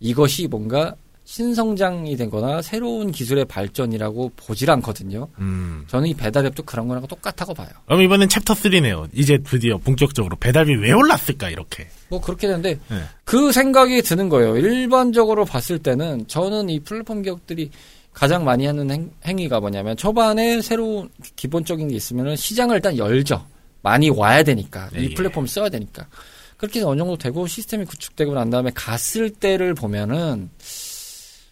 [0.00, 0.94] 이것이 뭔가
[1.30, 5.28] 신성장이 되거나 새로운 기술의 발전이라고 보질 않거든요.
[5.38, 5.84] 음.
[5.86, 7.68] 저는 이 배달앱도 그런 거랑 똑같다고 봐요.
[7.86, 9.10] 그럼 이번엔 챕터 3네요.
[9.12, 11.86] 이제 드디어 본격적으로 배달비 왜 올랐을까 이렇게.
[12.08, 13.02] 뭐 그렇게 되는데 네.
[13.22, 14.56] 그 생각이 드는 거예요.
[14.56, 17.70] 일반적으로 봤을 때는 저는 이 플랫폼 기업들이
[18.12, 23.46] 가장 많이 하는 행, 행위가 뭐냐면 초반에 새로운 기본적인 게 있으면 시장을 일단 열죠.
[23.82, 25.14] 많이 와야 되니까 네, 이 예.
[25.14, 26.08] 플랫폼을 써야 되니까
[26.56, 30.50] 그렇게 해서 어느 정도 되고 시스템이 구축되고 난 다음에 갔을 때를 보면은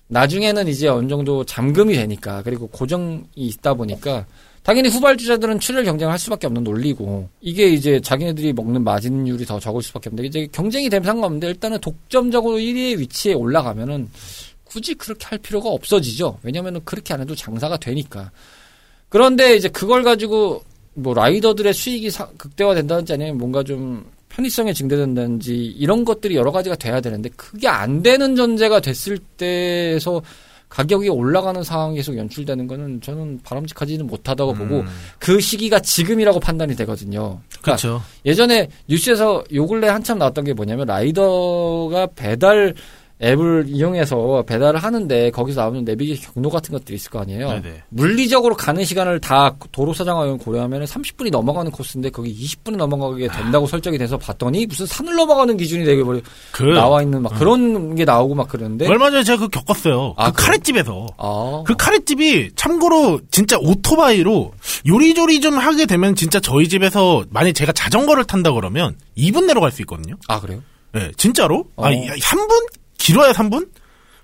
[0.08, 4.26] 나중에는 이제 어느 정도 잠금이 되니까 그리고 고정이 있다 보니까
[4.62, 9.82] 당연히 후발주자들은 출혈 경쟁을 할 수밖에 없는 논리고 이게 이제 자기네들이 먹는 마진율이 더 적을
[9.82, 14.08] 수밖에 없는데 이제 경쟁이 되면 상관없는데 일단은 독점적으로 1위의 위치에 올라가면은
[14.64, 16.38] 굳이 그렇게 할 필요가 없어지죠.
[16.42, 18.30] 왜냐면은 그렇게 안 해도 장사가 되니까.
[19.08, 24.04] 그런데 이제 그걸 가지고 뭐 라이더들의 수익이 사- 극대화된다든지 아니면 뭔가 좀
[24.38, 30.22] 편의성이 증대된다든지 이런 것들이 여러 가지가 돼야 되는데 그게 안 되는 전제가 됐을 때에서
[30.68, 34.84] 가격이 올라가는 상황이 계속 연출되는 거는 저는 바람직하지는 못하다고 보고
[35.18, 37.40] 그 시기가 지금이라고 판단이 되거든요.
[37.48, 38.02] 그러니까 그렇죠.
[38.24, 42.74] 예전에 뉴스에서 요 근래 한참 나왔던 게 뭐냐면 라이더가 배달
[43.20, 47.48] 앱을 이용해서 배달을 하는데 거기서 나오는 내비게이션 경로 같은 것들이 있을 거 아니에요.
[47.48, 47.82] 네네.
[47.88, 53.98] 물리적으로 가는 시간을 다 도로 사장을 고려하면 30분이 넘어가는 코스인데 거기 20분이 넘어가게 된다고 설정이
[53.98, 56.20] 돼서 봤더니 무슨 산을 넘어가는 기준이 되게 버려
[56.52, 60.14] 그 나와 있는 막 그런 게 나오고 막 그러는데 얼마 전에 제가 그 겪었어요.
[60.16, 60.44] 아, 그?
[60.44, 61.06] 카레집에서.
[61.16, 64.52] 아, 그 카레집이 참고로 진짜 오토바이로
[64.86, 69.72] 요리조리 좀 하게 되면 진짜 저희 집에서 만약 제가 자전거를 탄다 그러면 2분 내로 갈
[69.72, 70.14] 수 있거든요.
[70.28, 70.62] 아 그래요?
[70.92, 71.64] 네, 진짜로?
[71.76, 71.90] 아, 어.
[71.90, 72.66] 3분?
[72.98, 73.68] 길어야 3분?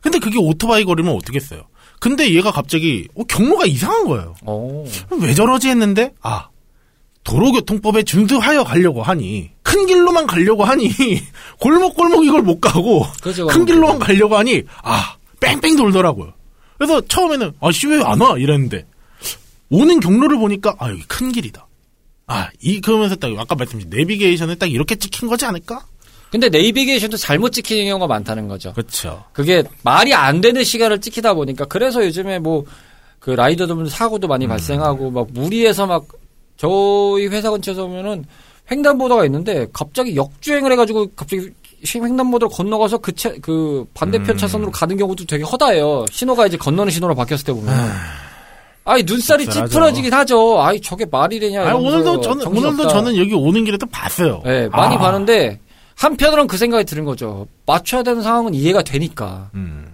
[0.02, 1.62] 근데 그게 오토바이 거리면 어떻겠어요?
[2.00, 4.34] 근데 얘가 갑자기 어, 경로가 이상한 거예요.
[4.42, 4.84] 어.
[5.20, 6.48] 왜 저러지 했는데 아
[7.24, 10.90] 도로교통법에 준수하여 가려고 하니 큰 길로만 가려고 하니
[11.60, 13.46] 골목골목 이걸 못 가고 그죠.
[13.46, 16.34] 큰 길로만 가려고 하니 아 뺑뺑 돌더라고요.
[16.76, 18.84] 그래서 처음에는 아씨 왜 안 와 이랬는데
[19.70, 21.66] 오는 경로를 보니까 아 여기 큰 길이다.
[22.26, 25.87] 아 이 그러면서 딱 아까 말씀드린 내비게이션을 딱 이렇게 찍힌 거지 않을까?
[26.35, 28.73] 근데 네이비게이션도 잘못 찍히는 경우가 많다는 거죠.
[28.73, 29.25] 그렇죠.
[29.33, 32.64] 그게 말이 안 되는 시간을 찍히다 보니까 그래서 요즘에 뭐
[33.25, 36.05] 그 라이더들 사고도 많이 발생하고 막 무리해서 막
[36.59, 38.27] 저희 회사 근처에서 보면은
[38.70, 41.49] 횡단보도가 있는데 갑자기 역주행을 해가지고 갑자기
[41.87, 44.37] 횡단보도를 건너가서 그, 차, 그 반대편 음.
[44.37, 46.05] 차선으로 가는 경우도 되게 허다해요.
[46.11, 47.75] 신호가 이제 건너는 신호로 바뀌었을 때 보면.
[48.85, 49.49] 아이 눈살이.
[49.49, 50.61] 찌푸러지긴 하죠.
[50.61, 51.62] 아이 저게 말이 되냐.
[51.62, 52.47] 아 이러면서 오늘도 저는.
[52.47, 54.42] 오늘도 저는 여기 오는 길에 또 봤어요.
[54.44, 54.99] 네, 많이 아.
[54.99, 55.61] 봤는데
[55.96, 57.46] 한편으로는 그 생각이 드는 거죠.
[57.66, 59.50] 맞춰야 되는 상황은 이해가 되니까.
[59.54, 59.92] 음.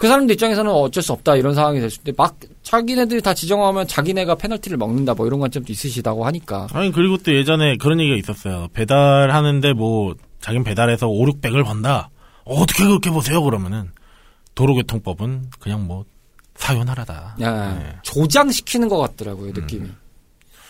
[0.00, 4.78] 그 사람들 입장에서는 어쩔 수 없다 이런 상황이 됐을 때막 자기네들이 다 지정하면 자기네가 페널티를
[4.78, 8.68] 먹는다 뭐 이런 관점도 있으시다고 하니까 아니 그리고 또 예전에 그런 얘기가 있었어요.
[8.72, 12.08] 배달하는데 뭐 자기는 배달해서 5, 600을 번다.
[12.44, 13.42] 어떻게 그렇게 보세요?
[13.42, 13.90] 그러면은
[14.54, 16.06] 도로교통법은 그냥 뭐
[16.54, 17.36] 사연하라다.
[17.42, 17.96] 야, 네.
[18.02, 19.86] 조장시키는 것 같더라고요 느낌이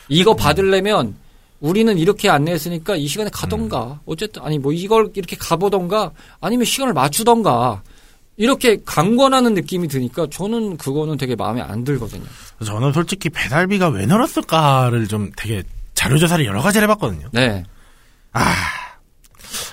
[0.09, 1.15] 이거 받으려면
[1.61, 7.83] 우리는 이렇게 안내했으니까 이 시간에 가던가 어쨌든 아니 뭐 이걸 이렇게 가보던가 아니면 시간을 맞추던가
[8.37, 12.25] 이렇게 강권하는 느낌이 드니까 저는 그거는 되게 마음에 안 들거든요
[12.65, 15.63] 저는 솔직히 배달비가 왜 늘었을까를 좀 되게
[15.95, 17.29] 자료 조사를 여러 가지를 해봤거든요.
[17.33, 17.63] 네.
[18.33, 18.55] 아,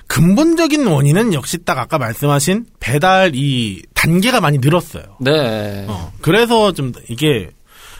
[0.07, 5.03] 근본적인 원인은 역시 딱 아까 말씀하신 배달 이 단계가 많이 늘었어요.
[5.21, 5.85] 네.
[5.87, 7.49] 어, 그래서 좀 이게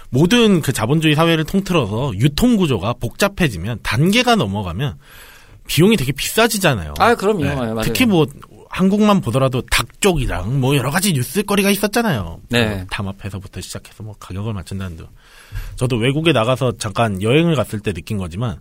[0.10, 4.98] 모든 그 자본주의 사회를 통틀어서 유통 구조가 복잡해지면 단계가 넘어가면
[5.68, 6.94] 비용이 되게 비싸지잖아요.
[6.98, 7.44] 아, 그럼요.
[7.44, 7.82] 네, 맞아요.
[7.82, 8.26] 특히 뭐
[8.70, 12.42] 한국만 보더라도 닭 쪽이랑 뭐 여러 가지 뉴스거리가 있었잖아요.
[12.50, 12.76] 네.
[12.76, 15.08] 뭐 담합해서부터 시작해서 뭐 가격을 맞춘다는 등.
[15.76, 18.60] 저도 외국에 나가서 잠깐 여행을 갔을 때 느낀 거지만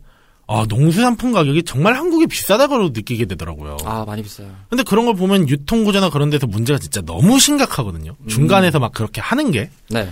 [0.48, 3.78] 아, 농수산품 가격이 정말 한국이 비싸다고 느끼게 되더라고요.
[3.84, 4.48] 아, 많이 비싸요.
[4.70, 8.14] 근데 그런 걸 보면 유통구조나 그런 데서 문제가 진짜 너무 심각하거든요.
[8.18, 8.28] 음.
[8.28, 9.70] 중간에서 막 그렇게 하는 게.
[9.90, 10.08] 네.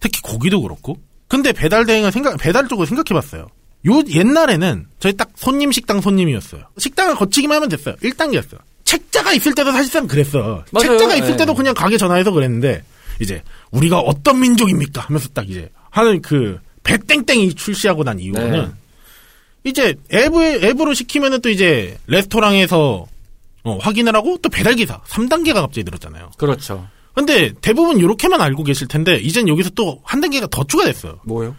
[0.00, 0.98] 특히 고기도 그렇고.
[1.28, 3.48] 근데 배달 대행을 생각, 배달 쪽으로 생각해 봤어요.
[3.86, 6.62] 요, 옛날에는 저희 딱 손님 식당 손님이었어요.
[6.78, 7.94] 식당을 거치기만 하면 됐어요.
[7.96, 8.58] 1단계였어요.
[8.84, 10.64] 책자가 있을 때도 사실상 그랬어.
[10.72, 10.88] 맞아요.
[10.88, 11.36] 책자가 있을 네.
[11.36, 12.82] 때도 그냥 가게 전화해서 그랬는데,
[13.20, 15.02] 이제, 우리가 어떤 민족입니까?
[15.02, 18.70] 하면서 딱 이제, 하는 그, 배땡땡이 출시하고 난 이후로는, 네.
[19.64, 23.06] 이제 앱을, 앱으로 시키면은 또 이제, 레스토랑에서,
[23.64, 26.30] 어, 확인을 하고 또 배달 기사 3단계가 갑자기 늘었잖아요.
[26.38, 26.88] 그렇죠.
[27.18, 31.18] 근데 대부분 이렇게만 알고 계실 텐데 이젠 여기서 또 한 단계가 더 추가됐어요.
[31.24, 31.56] 뭐요?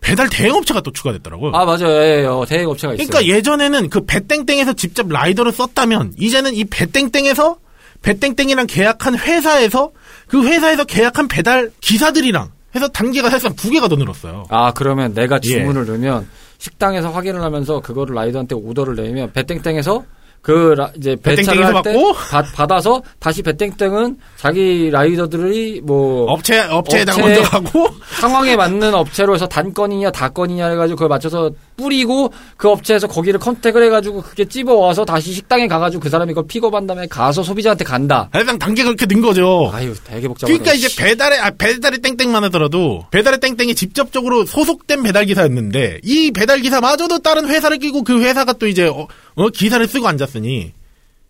[0.00, 1.52] 배달 대행업체가 또 추가됐더라고요.
[1.54, 1.88] 아, 맞아요.
[2.02, 2.24] 예, 예.
[2.26, 3.06] 어, 대행업체가 있어요.
[3.08, 7.56] 그러니까 예전에는 그 배땡땡에서 직접 라이더를 썼다면 이제는 이 배땡땡에서
[8.02, 9.90] 배땡땡이랑 계약한 회사에서
[10.28, 14.44] 그 회사에서 계약한 배달 기사들이랑 해서 단계가 사실상 두 개가 더 늘었어요.
[14.48, 15.48] 아, 그러면 내가 예.
[15.48, 20.04] 주문을 넣으면 식당에서 확인을 하면서 그거를 라이더한테 오더를 내면 배땡땡에서
[20.42, 22.12] 그 라- 이제 배차를 배땡땡에서 할때 받고?
[22.54, 29.46] 받아서 다시 배땡땡은 자기 라이더들이 뭐 업체 업체에다가 업체- 먼저 가고 상황에 맞는 업체로 해서
[29.46, 31.50] 단건이냐 다건이냐 해가지고 그걸 맞춰서
[31.80, 36.86] 뿌리고 그 업체에서 거기를 contact를 해가지고 그게 찝어와서 다시 식당에 가가지고 그 사람이 그걸 픽업한
[36.86, 38.28] 다음에 가서 소비자한테 간다.
[38.32, 39.70] 사실상 단계가 그렇게 는 거죠.
[39.72, 40.58] 아유 되게 복잡하네.
[40.58, 46.60] 그러니까 이제 배달에 아, 배달의 땡땡만 하더라도 배달의 땡땡이 직접적으로 소속된 배달 기사였는데 이 배달
[46.60, 50.72] 기사마저도 다른 회사를 끼고 그 회사가 또 이제 어, 어, 기사를 쓰고 앉았으니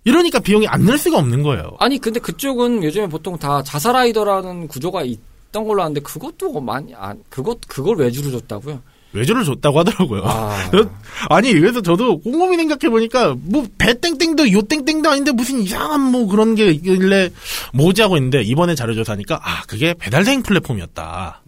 [0.05, 1.77] 이러니까 비용이 안늘 수가 없는 거예요.
[1.79, 7.59] 아니 근데 그쪽은 요즘에 보통 다 자사라이더라는 구조가 있던 걸로 아는데 그것도 많이 안 그것
[7.69, 8.83] 그걸 외주로 줬다고요?
[9.13, 10.23] 외주를 줬다고 하더라고요.
[10.25, 10.71] 아.
[11.29, 16.71] 아니 그래서 저도 곰곰이 생각해 보니까 뭐 배땡땡도 요땡땡도 아닌데 무슨 이상한 뭐 그런 게
[16.71, 17.31] 있길래
[17.73, 21.43] 뭐지 하고 있는데 이번에 자료 조사하니까 아 그게 배달대행 플랫폼이었다.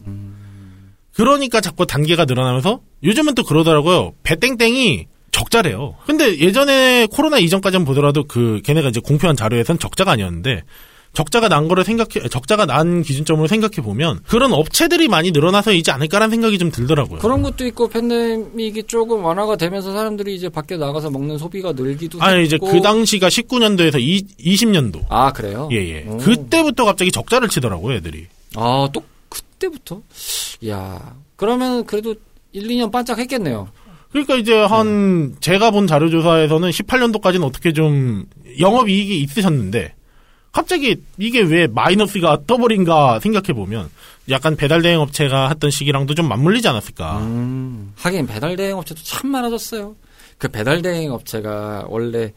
[1.15, 4.13] 그러니까 자꾸 단계가 늘어나면서 요즘은 또 그러더라고요.
[4.23, 5.95] 배땡땡이 적자래요.
[6.07, 10.63] 근데 예전에 코로나 이전까지는 보더라도 그 걔네가 이제 공표한 자료에선 적자가 아니었는데
[11.13, 16.31] 적자가 난 거를 생각해 적자가 난 기준점으로 생각해 보면 그런 업체들이 많이 늘어나서 이지 않을까라는
[16.31, 17.19] 생각이 좀 들더라고요.
[17.19, 22.45] 그런 것도 있고 팬데믹이 조금 완화가 되면서 사람들이 이제 밖에 나가서 먹는 소비가 늘기도 아니
[22.45, 22.57] 이제.
[22.59, 23.97] 그 당시가 19년도에서
[24.41, 25.05] 20년도.
[25.11, 25.69] 아 그래요?
[25.71, 26.07] 예예.
[26.09, 26.17] 오.
[26.17, 28.27] 그때부터 갑자기 적자를 치더라고요, 애들이.
[28.57, 30.01] 아 또 그때부터?
[30.69, 32.15] 야 그러면 그래도
[32.53, 33.69] 1, 2년 반짝 했겠네요.
[34.11, 38.25] 그러니까 이제 한 제가 본 자료 조사에서는 18년도까지는 어떻게 좀
[38.61, 39.95] 영업 이익이 있으셨는데
[40.53, 43.89] 갑자기 이게 왜 마이너스가 떠버린가 생각해 보면
[44.29, 47.19] 약간 배달 대행 업체가 했던 시기랑도 좀 맞물리지 않았을까.
[47.21, 49.97] 음, 하긴 배달 대행 업체도 참 많아졌어요.
[50.37, 52.33] 그 배달 대행 업체가 원래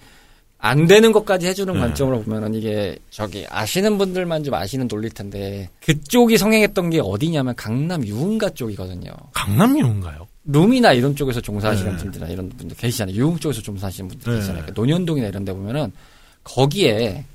[0.57, 1.79] 안 되는 것까지 해주는 네.
[1.79, 8.05] 관점으로 보면은 이게 저기 아시는 분들만 좀 아시는 논리일 텐데 그쪽이 성행했던 게 어디냐면 강남
[8.05, 9.11] 유흥가 쪽이거든요.
[9.33, 10.27] 강남 유흥가요?
[10.45, 11.97] 룸이나 이런 쪽에서 종사하시는 네.
[11.97, 13.15] 분들이나 이런 분들 계시잖아요.
[13.15, 14.37] 유흥 쪽에서 종사하시는 분들 네.
[14.39, 14.63] 계시잖아요.
[14.63, 15.91] 그러니까 논현동이나 이런 데 보면은
[16.43, 17.25] 거기에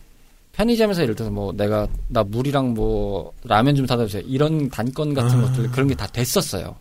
[0.53, 4.23] 편의점에서 예를 들어서 뭐 내가 나 물이랑 뭐 라면 좀 사다 주세요.
[4.27, 5.43] 이런 단건 같은 아.
[5.43, 6.77] 것들 그런 게 다 됐었어요.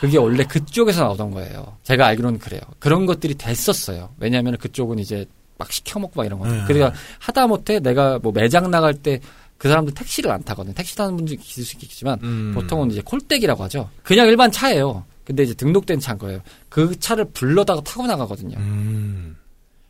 [0.00, 1.76] 그게 원래 그쪽에서 나오던 거예요.
[1.82, 2.60] 제가 알기로는 그래요.
[2.78, 4.10] 그런 것들이 됐었어요.
[4.18, 6.54] 왜냐하면 그쪽은 이제 막 시켜 먹고 막 이런 거죠.
[6.54, 6.64] 네.
[6.66, 9.20] 그러니까 하다 못해 내가 뭐 매장 나갈 때
[9.58, 10.74] 그 사람들 택시를 안 타거든 요.
[10.74, 12.52] 택시 타는 분들이 있을 수 있겠지만 음.
[12.54, 13.90] 보통은 이제 콜백이라고 하죠.
[14.04, 15.04] 그냥 일반 차예요.
[15.24, 16.40] 근데 이제 등록된 차인 거예요.
[16.68, 18.56] 그 차를 불러다가 타고 나가거든요.
[18.56, 19.36] 음.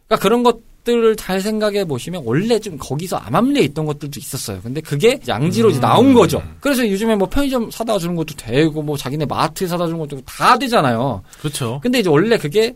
[0.07, 4.61] 그러니까 그런 것 들을 잘 생각해 보시면 원래 좀 거기서 암암리에 있던 것들도 있었어요.
[4.63, 6.43] 근데 그게 양지로 이제 나온 거죠.
[6.61, 10.59] 그래서 요즘에 뭐 편의점 사다 주는 것도 되고 뭐 자기네 마트 사다 주는 것도 다
[10.59, 11.23] 되잖아요.
[11.41, 11.81] 그렇죠.
[11.83, 12.75] 근데 이제 원래 그게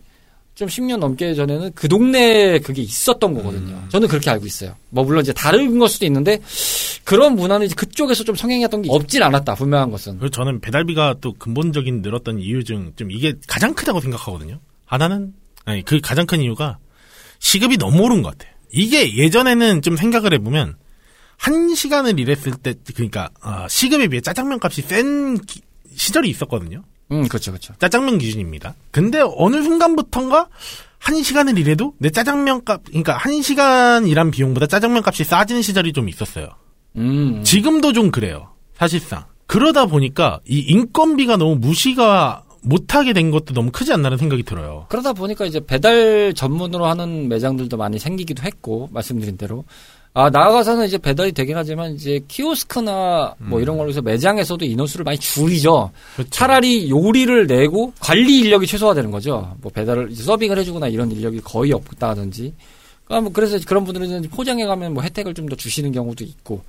[0.55, 3.83] 좀 10년 넘게 전에는 그 동네에 그게 있었던 거거든요.
[3.89, 4.75] 저는 그렇게 알고 있어요.
[4.91, 6.39] 뭐 물론 이제 다른 걸 수도 있는데
[7.05, 9.55] 그런 문화는 이제 그쪽에서 좀 성행했던 게 없진 않았다.
[9.55, 10.19] 분명한 것은.
[10.19, 14.61] 그래서 저는 배달비가 또 근본적인 늘었던 이유 중 좀 이게 가장 크다고 생각하거든요.
[14.85, 15.33] 하나는
[15.65, 16.77] 아니 그 가장 큰 이유가
[17.43, 18.55] 시급이 너무 오른 것 같아요.
[18.71, 20.77] 이게 예전에는 좀 생각을 해보면
[21.37, 25.61] 한 시간을 일했을 때 그러니까 아, 시급에 비해 짜장면 값이 센 기-
[25.95, 26.85] 시절이 있었거든요.
[27.11, 27.75] 음, 그렇죠, 그렇죠.
[27.81, 28.75] 짜장면 기준입니다.
[28.93, 30.49] 근데 어느 순간부턴가
[30.99, 35.93] 한 시간을 일해도 내 짜장면 값, 그러니까 한 시간 일한 비용보다 짜장면 값이 싸지는 시절이
[35.93, 36.49] 좀 있었어요.
[36.97, 37.43] 음.
[37.43, 38.55] 지금도 좀 그래요.
[38.79, 39.25] 사실상.
[39.49, 44.87] 그러다 보니까 이 인건비가 너무 무시가 못하게 된 것도 너무 크지 않나는 생각이 들어요.
[44.89, 49.65] 그러다 보니까 이제 배달 전문으로 하는 매장들도 많이 생기기도 했고 말씀드린 대로
[50.15, 55.19] 아 나아가서는 이제 배달이 되긴 하지만 이제 키오스크나 뭐 이런 걸로 해서 매장에서도 인원수를 많이
[55.19, 55.91] 줄이죠.
[56.15, 56.31] 그렇죠.
[56.31, 59.57] 차라리 요리를 내고 관리 인력이 최소화되는 거죠.
[59.63, 62.53] 뭐 배달을 이제 서빙을 해주거나 이런 인력이 거의 없다든지.
[63.09, 66.63] 아, 뭐 그래서 그런 분들은 포장해 가면 뭐 혜택을 좀 더 주시는 경우도 있고.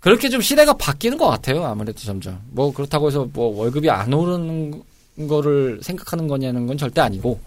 [0.00, 1.64] 그렇게 좀 시대가 바뀌는 것 같아요.
[1.64, 2.40] 아무래도 점점.
[2.50, 4.82] 뭐 그렇다고 해서 뭐 월급이 안 오르는
[5.26, 7.40] 거를 생각하는 거냐는 건 절대 아니고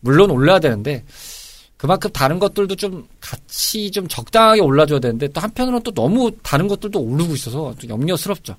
[0.00, 1.04] 물론 올려야 되는데
[1.76, 7.00] 그만큼 다른 것들도 좀 같이 좀 적당하게 올라줘야 되는데 또 한편으로는 또 너무 다른 것들도
[7.00, 8.54] 오르고 있어서 좀 염려스럽죠.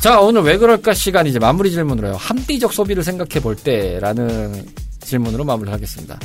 [0.00, 2.16] 자 오늘 왜 그럴까 시간 이제 마무리 질문으로요.
[2.16, 4.66] 합리적 소비를 생각해 볼 때라는
[5.00, 6.18] 질문으로 마무리를 하겠습니다.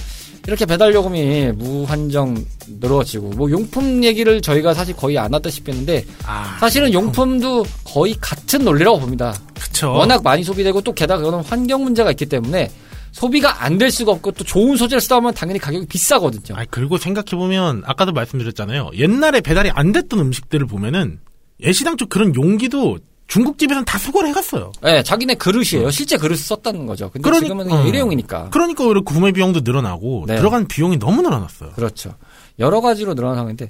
[0.48, 2.44] 이렇게 배달 요금이 무한정
[2.80, 8.64] 늘어지고 뭐 용품 얘기를 저희가 사실 거의 안 하다시피 했는데 아, 사실은 용품도 거의 같은
[8.64, 9.34] 논리라고 봅니다.
[9.60, 9.92] 그쵸.
[9.92, 12.72] 워낙 많이 소비되고 또 게다가 그거는 환경 문제가 있기 때문에
[13.12, 16.58] 소비가 안 될 수가 없고 또 좋은 소재를 쓰다 보면 당연히 가격이 비싸거든요.
[16.58, 18.92] 아 그리고 생각해 보면, 아까도 말씀드렸잖아요.
[18.96, 21.20] 옛날에 배달이 안 됐던 음식들을 보면은,
[21.64, 24.72] 예시당초 그런 용기도 중국집에서는 다 수거를 해갔어요.
[24.82, 25.90] 네, 자기네 그릇이에요.
[25.92, 27.10] 실제 그릇을 썼다는 거죠.
[27.10, 27.86] 근데 그러니- 지금은 어.
[27.86, 28.50] 일회용이니까.
[28.52, 30.38] 그러니까 오히려 구매 비용도 늘어나고, 네.
[30.38, 31.72] 들어간 비용이 너무 늘어났어요.
[31.72, 32.14] 그렇죠.
[32.60, 33.70] 여러 가지로 늘어난 상황인데,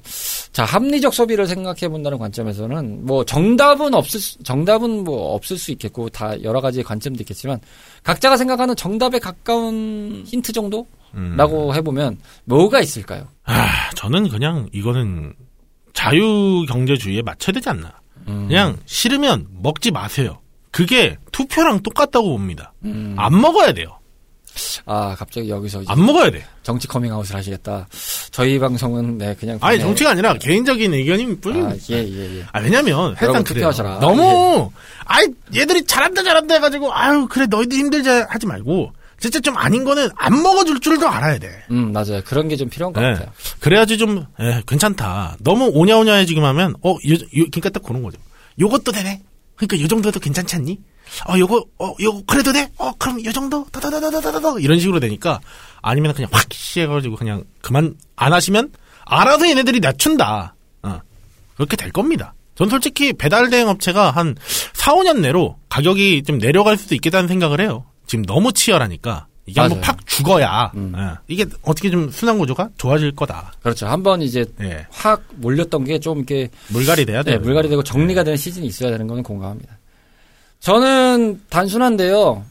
[0.52, 6.08] 자, 합리적 소비를 생각해 본다는 관점에서는, 뭐, 정답은 없을, 수- 정답은 뭐, 없을 수 있겠고,
[6.08, 7.60] 다 여러 가지의 관점도 있겠지만,
[8.04, 10.86] 각자가 생각하는 정답에 가까운 힌트 정도?
[11.14, 11.34] 음.
[11.36, 13.26] 라고 해보면, 뭐가 있을까요?
[13.44, 15.34] 아, 저는 그냥 이거는
[15.92, 17.92] 자유 경제주의에 맞춰야 되지 않나.
[18.28, 18.48] 음.
[18.48, 20.40] 그냥 싫으면 먹지 마세요.
[20.70, 22.72] 그게 투표랑 똑같다고 봅니다.
[22.84, 23.14] 음.
[23.18, 23.98] 안 먹어야 돼요.
[24.86, 26.44] 아, 갑자기 여기서 안 먹어야 돼.
[26.64, 27.86] 정치 커밍아웃을 하시겠다.
[28.32, 29.56] 저희 방송은, 네, 그냥.
[29.60, 31.64] 아니 정치가 아니라 개인적인 의견일 뿐.
[31.64, 32.44] 아, 아, 예, 예, 예.
[32.60, 33.42] 왜냐면 그래요.
[33.44, 33.96] 투표하셔라.
[33.96, 34.00] 예.
[34.00, 34.70] 너무
[35.04, 40.10] 아이 얘들이 잘한다 잘한다 해가지고 아유 그래 너희들 힘들지 하지 말고 진짜 좀 아닌 거는
[40.16, 41.50] 안 먹어줄 줄도 알아야 돼.
[41.70, 42.22] 음, 맞아요.
[42.24, 43.12] 그런 게 좀 필요한 것 네.
[43.12, 43.30] 같아요.
[43.60, 45.36] 그래야지 좀 예, 괜찮다.
[45.40, 47.18] 너무 오냐오냐해주기만 하면 어, 요, 요,
[47.50, 48.18] 그러니까 딱 그런 거죠.
[48.60, 49.22] 요것도 되네.
[49.56, 50.78] 그러니까 요 정도도 괜찮지 않니?
[51.28, 52.70] 어, 요거 어, 요거 그래도 돼?
[52.76, 55.40] 어, 그럼 요 정도 다다다다다다다 이런 식으로 되니까
[55.82, 58.72] 아니면 그냥 확 씨해가지고 그냥 그만 안 하시면
[59.04, 60.54] 알아서 얘네들이 낮춘다.
[60.82, 61.00] 어,
[61.56, 62.34] 그렇게 될 겁니다.
[62.54, 64.36] 전 솔직히 배달 대행 업체가 한
[64.74, 67.84] 4, 5년 내로 가격이 좀 내려갈 수도 있겠다는 생각을 해요.
[68.08, 69.92] 지금 너무 치열하니까 이게 한번 맞아요.
[69.96, 70.92] 팍 죽어야 음.
[70.96, 73.52] 예, 이게 어떻게 좀 순환 구조가 좋아질 거다.
[73.62, 73.86] 그렇죠.
[73.86, 74.84] 한번 이제 예.
[74.90, 77.36] 확 몰렸던 게 좀 이렇게 물갈이 돼야 돼요.
[77.36, 79.78] 네, 물갈이 되고 정리가 되는 시즌이 있어야 되는 거는 공감합니다.
[80.60, 82.44] 저는 단순한데요.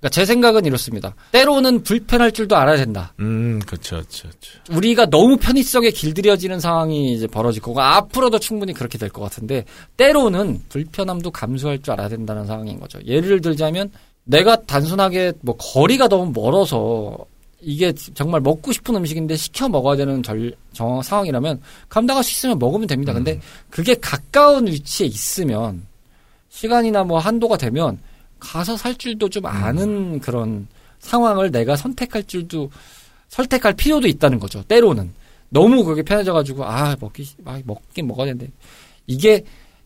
[0.00, 1.14] 그러니까 제 생각은 이렇습니다.
[1.30, 3.12] 때로는 불편할 줄도 알아야 된다.
[3.20, 4.28] 음, 그렇죠, 그렇죠.
[4.28, 4.58] 그렇죠.
[4.76, 9.64] 우리가 너무 편의성에 길들여지는 상황이 이제 벌어질 거고 앞으로도 충분히 그렇게 될 것 같은데
[9.96, 12.98] 때로는 불편함도 감수할 줄 알아야 된다는 상황인 거죠.
[13.06, 13.90] 예를 들자면
[14.24, 17.16] 내가 단순하게 뭐 거리가 너무 멀어서
[17.60, 22.88] 이게 정말 먹고 싶은 음식인데 시켜 먹어야 되는 절, 정, 상황이라면 감당할 수 있으면 먹으면
[22.88, 23.12] 됩니다.
[23.12, 25.86] 근데 그게 가까운 위치에 있으면
[26.48, 27.98] 시간이나 뭐 한도가 되면
[28.40, 30.66] 가서 살 줄도 좀 아는 그런
[30.98, 32.70] 상황을 내가 선택할 줄도
[33.28, 34.62] 선택할 필요도 있다는 거죠.
[34.64, 35.12] 때로는
[35.48, 38.50] 너무 그게 편해져가지고 아 먹기 아, 먹긴 먹어야 되는데
[39.06, 39.44] 이게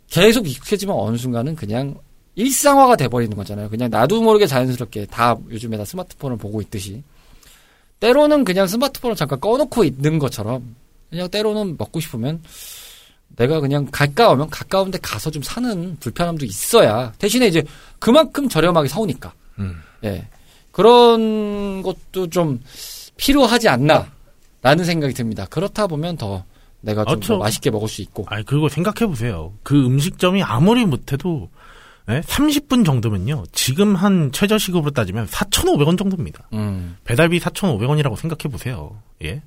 [0.09, 1.97] 계속 익숙해지면 어느 순간은 그냥
[2.37, 3.69] 일상화가 돼버리는 거잖아요.
[3.69, 7.03] 그냥 나도 모르게 자연스럽게 다 요즘에 다 스마트폰을 보고 있듯이
[7.99, 10.77] 때로는 그냥 스마트폰을 잠깐 꺼놓고 있는 것처럼
[11.11, 12.43] 그냥 때로는 먹고 싶으면
[13.37, 17.65] 내가 그냥 가까우면 가까운데 가서 좀 사는 불편함도 있어야 대신에 이제
[17.99, 19.81] 그만큼 저렴하게 사오니까 음.
[20.05, 20.29] 예
[20.73, 22.61] 그런 것도 좀
[23.17, 25.47] 필요하지 않나라는 생각이 듭니다.
[25.47, 26.45] 그렇다 보면 더
[26.83, 27.35] 내가 좀 그렇죠.
[27.35, 29.55] 더 맛있게 먹을 수 있고 아니, 그리고 생각해 보세요.
[29.63, 31.49] 그 음식점이 아무리 못해도
[32.09, 32.21] 예?
[32.21, 33.45] 30분 정도면요.
[33.53, 36.49] 지금 한 최저시급으로 따지면 4,500원 정도입니다.
[36.53, 39.01] 음 배달비 4,500원이라고 생각해 보세요.
[39.25, 39.43] 예.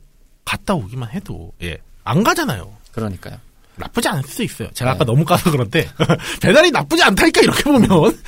[0.46, 1.78] 갔다 오기만 해도 예.
[2.04, 2.76] 안 가잖아요.
[2.92, 3.38] 그러니까요.
[3.76, 4.70] 나쁘지 않을 수도 있어요.
[4.74, 4.96] 제가 네.
[4.96, 5.88] 아까 너무 까서 그런데
[6.42, 7.88] 배달이 나쁘지 않다니까 이렇게 보면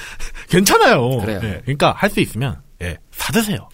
[0.49, 1.17] 괜찮아요.
[1.19, 1.39] 그래요.
[1.43, 1.61] 예.
[1.65, 2.97] 그러니까 할 수 있으면 예.
[3.11, 3.67] 사드세요.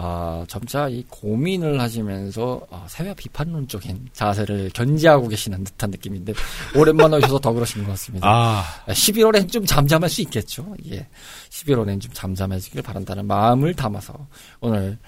[0.00, 6.34] 아, 점차 이 고민을 하시면서 아, 사회 비판론적인 자세를 견지하고 계시는 듯한 느낌인데
[6.76, 8.28] 오랜만에 오셔서 더 그러신 것 같습니다.
[8.28, 10.76] 아, 11월엔 좀 잠잠할 수 있겠죠.
[10.92, 11.08] 예.
[11.50, 14.14] 11월엔 좀 잠잠해지길 바란다는 마음을 담아서
[14.60, 14.98] 오늘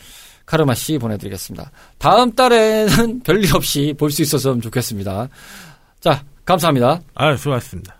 [0.44, 1.70] 카르마 씨 보내드리겠습니다.
[1.98, 5.28] 다음 달에는 별일 없이 볼 수 있었으면 좋겠습니다.
[6.00, 7.00] 자, 감사합니다.
[7.14, 7.99] 아, 수고하셨습니다.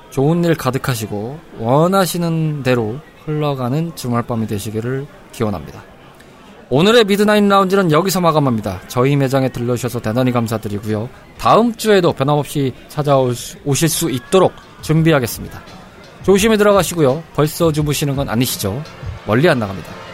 [0.11, 5.81] 좋은 일 가득하시고 원하시는 대로 흘러가는 주말밤이 되시기를 기원합니다.
[6.69, 8.79] 오늘의 미드나잇 라운지는 여기서 마감합니다.
[8.87, 11.09] 저희 매장에 들러주셔서 대단히 감사드리고요.
[11.37, 15.61] 다음 주에도 변함없이 찾아오실 수 있도록 준비하겠습니다.
[16.23, 17.23] 조심히 들어가시고요.
[17.33, 18.81] 벌써 주무시는 건 아니시죠?
[19.25, 20.10] 멀리 안 나갑니다.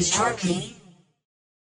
[0.00, 0.79] is Tarpy.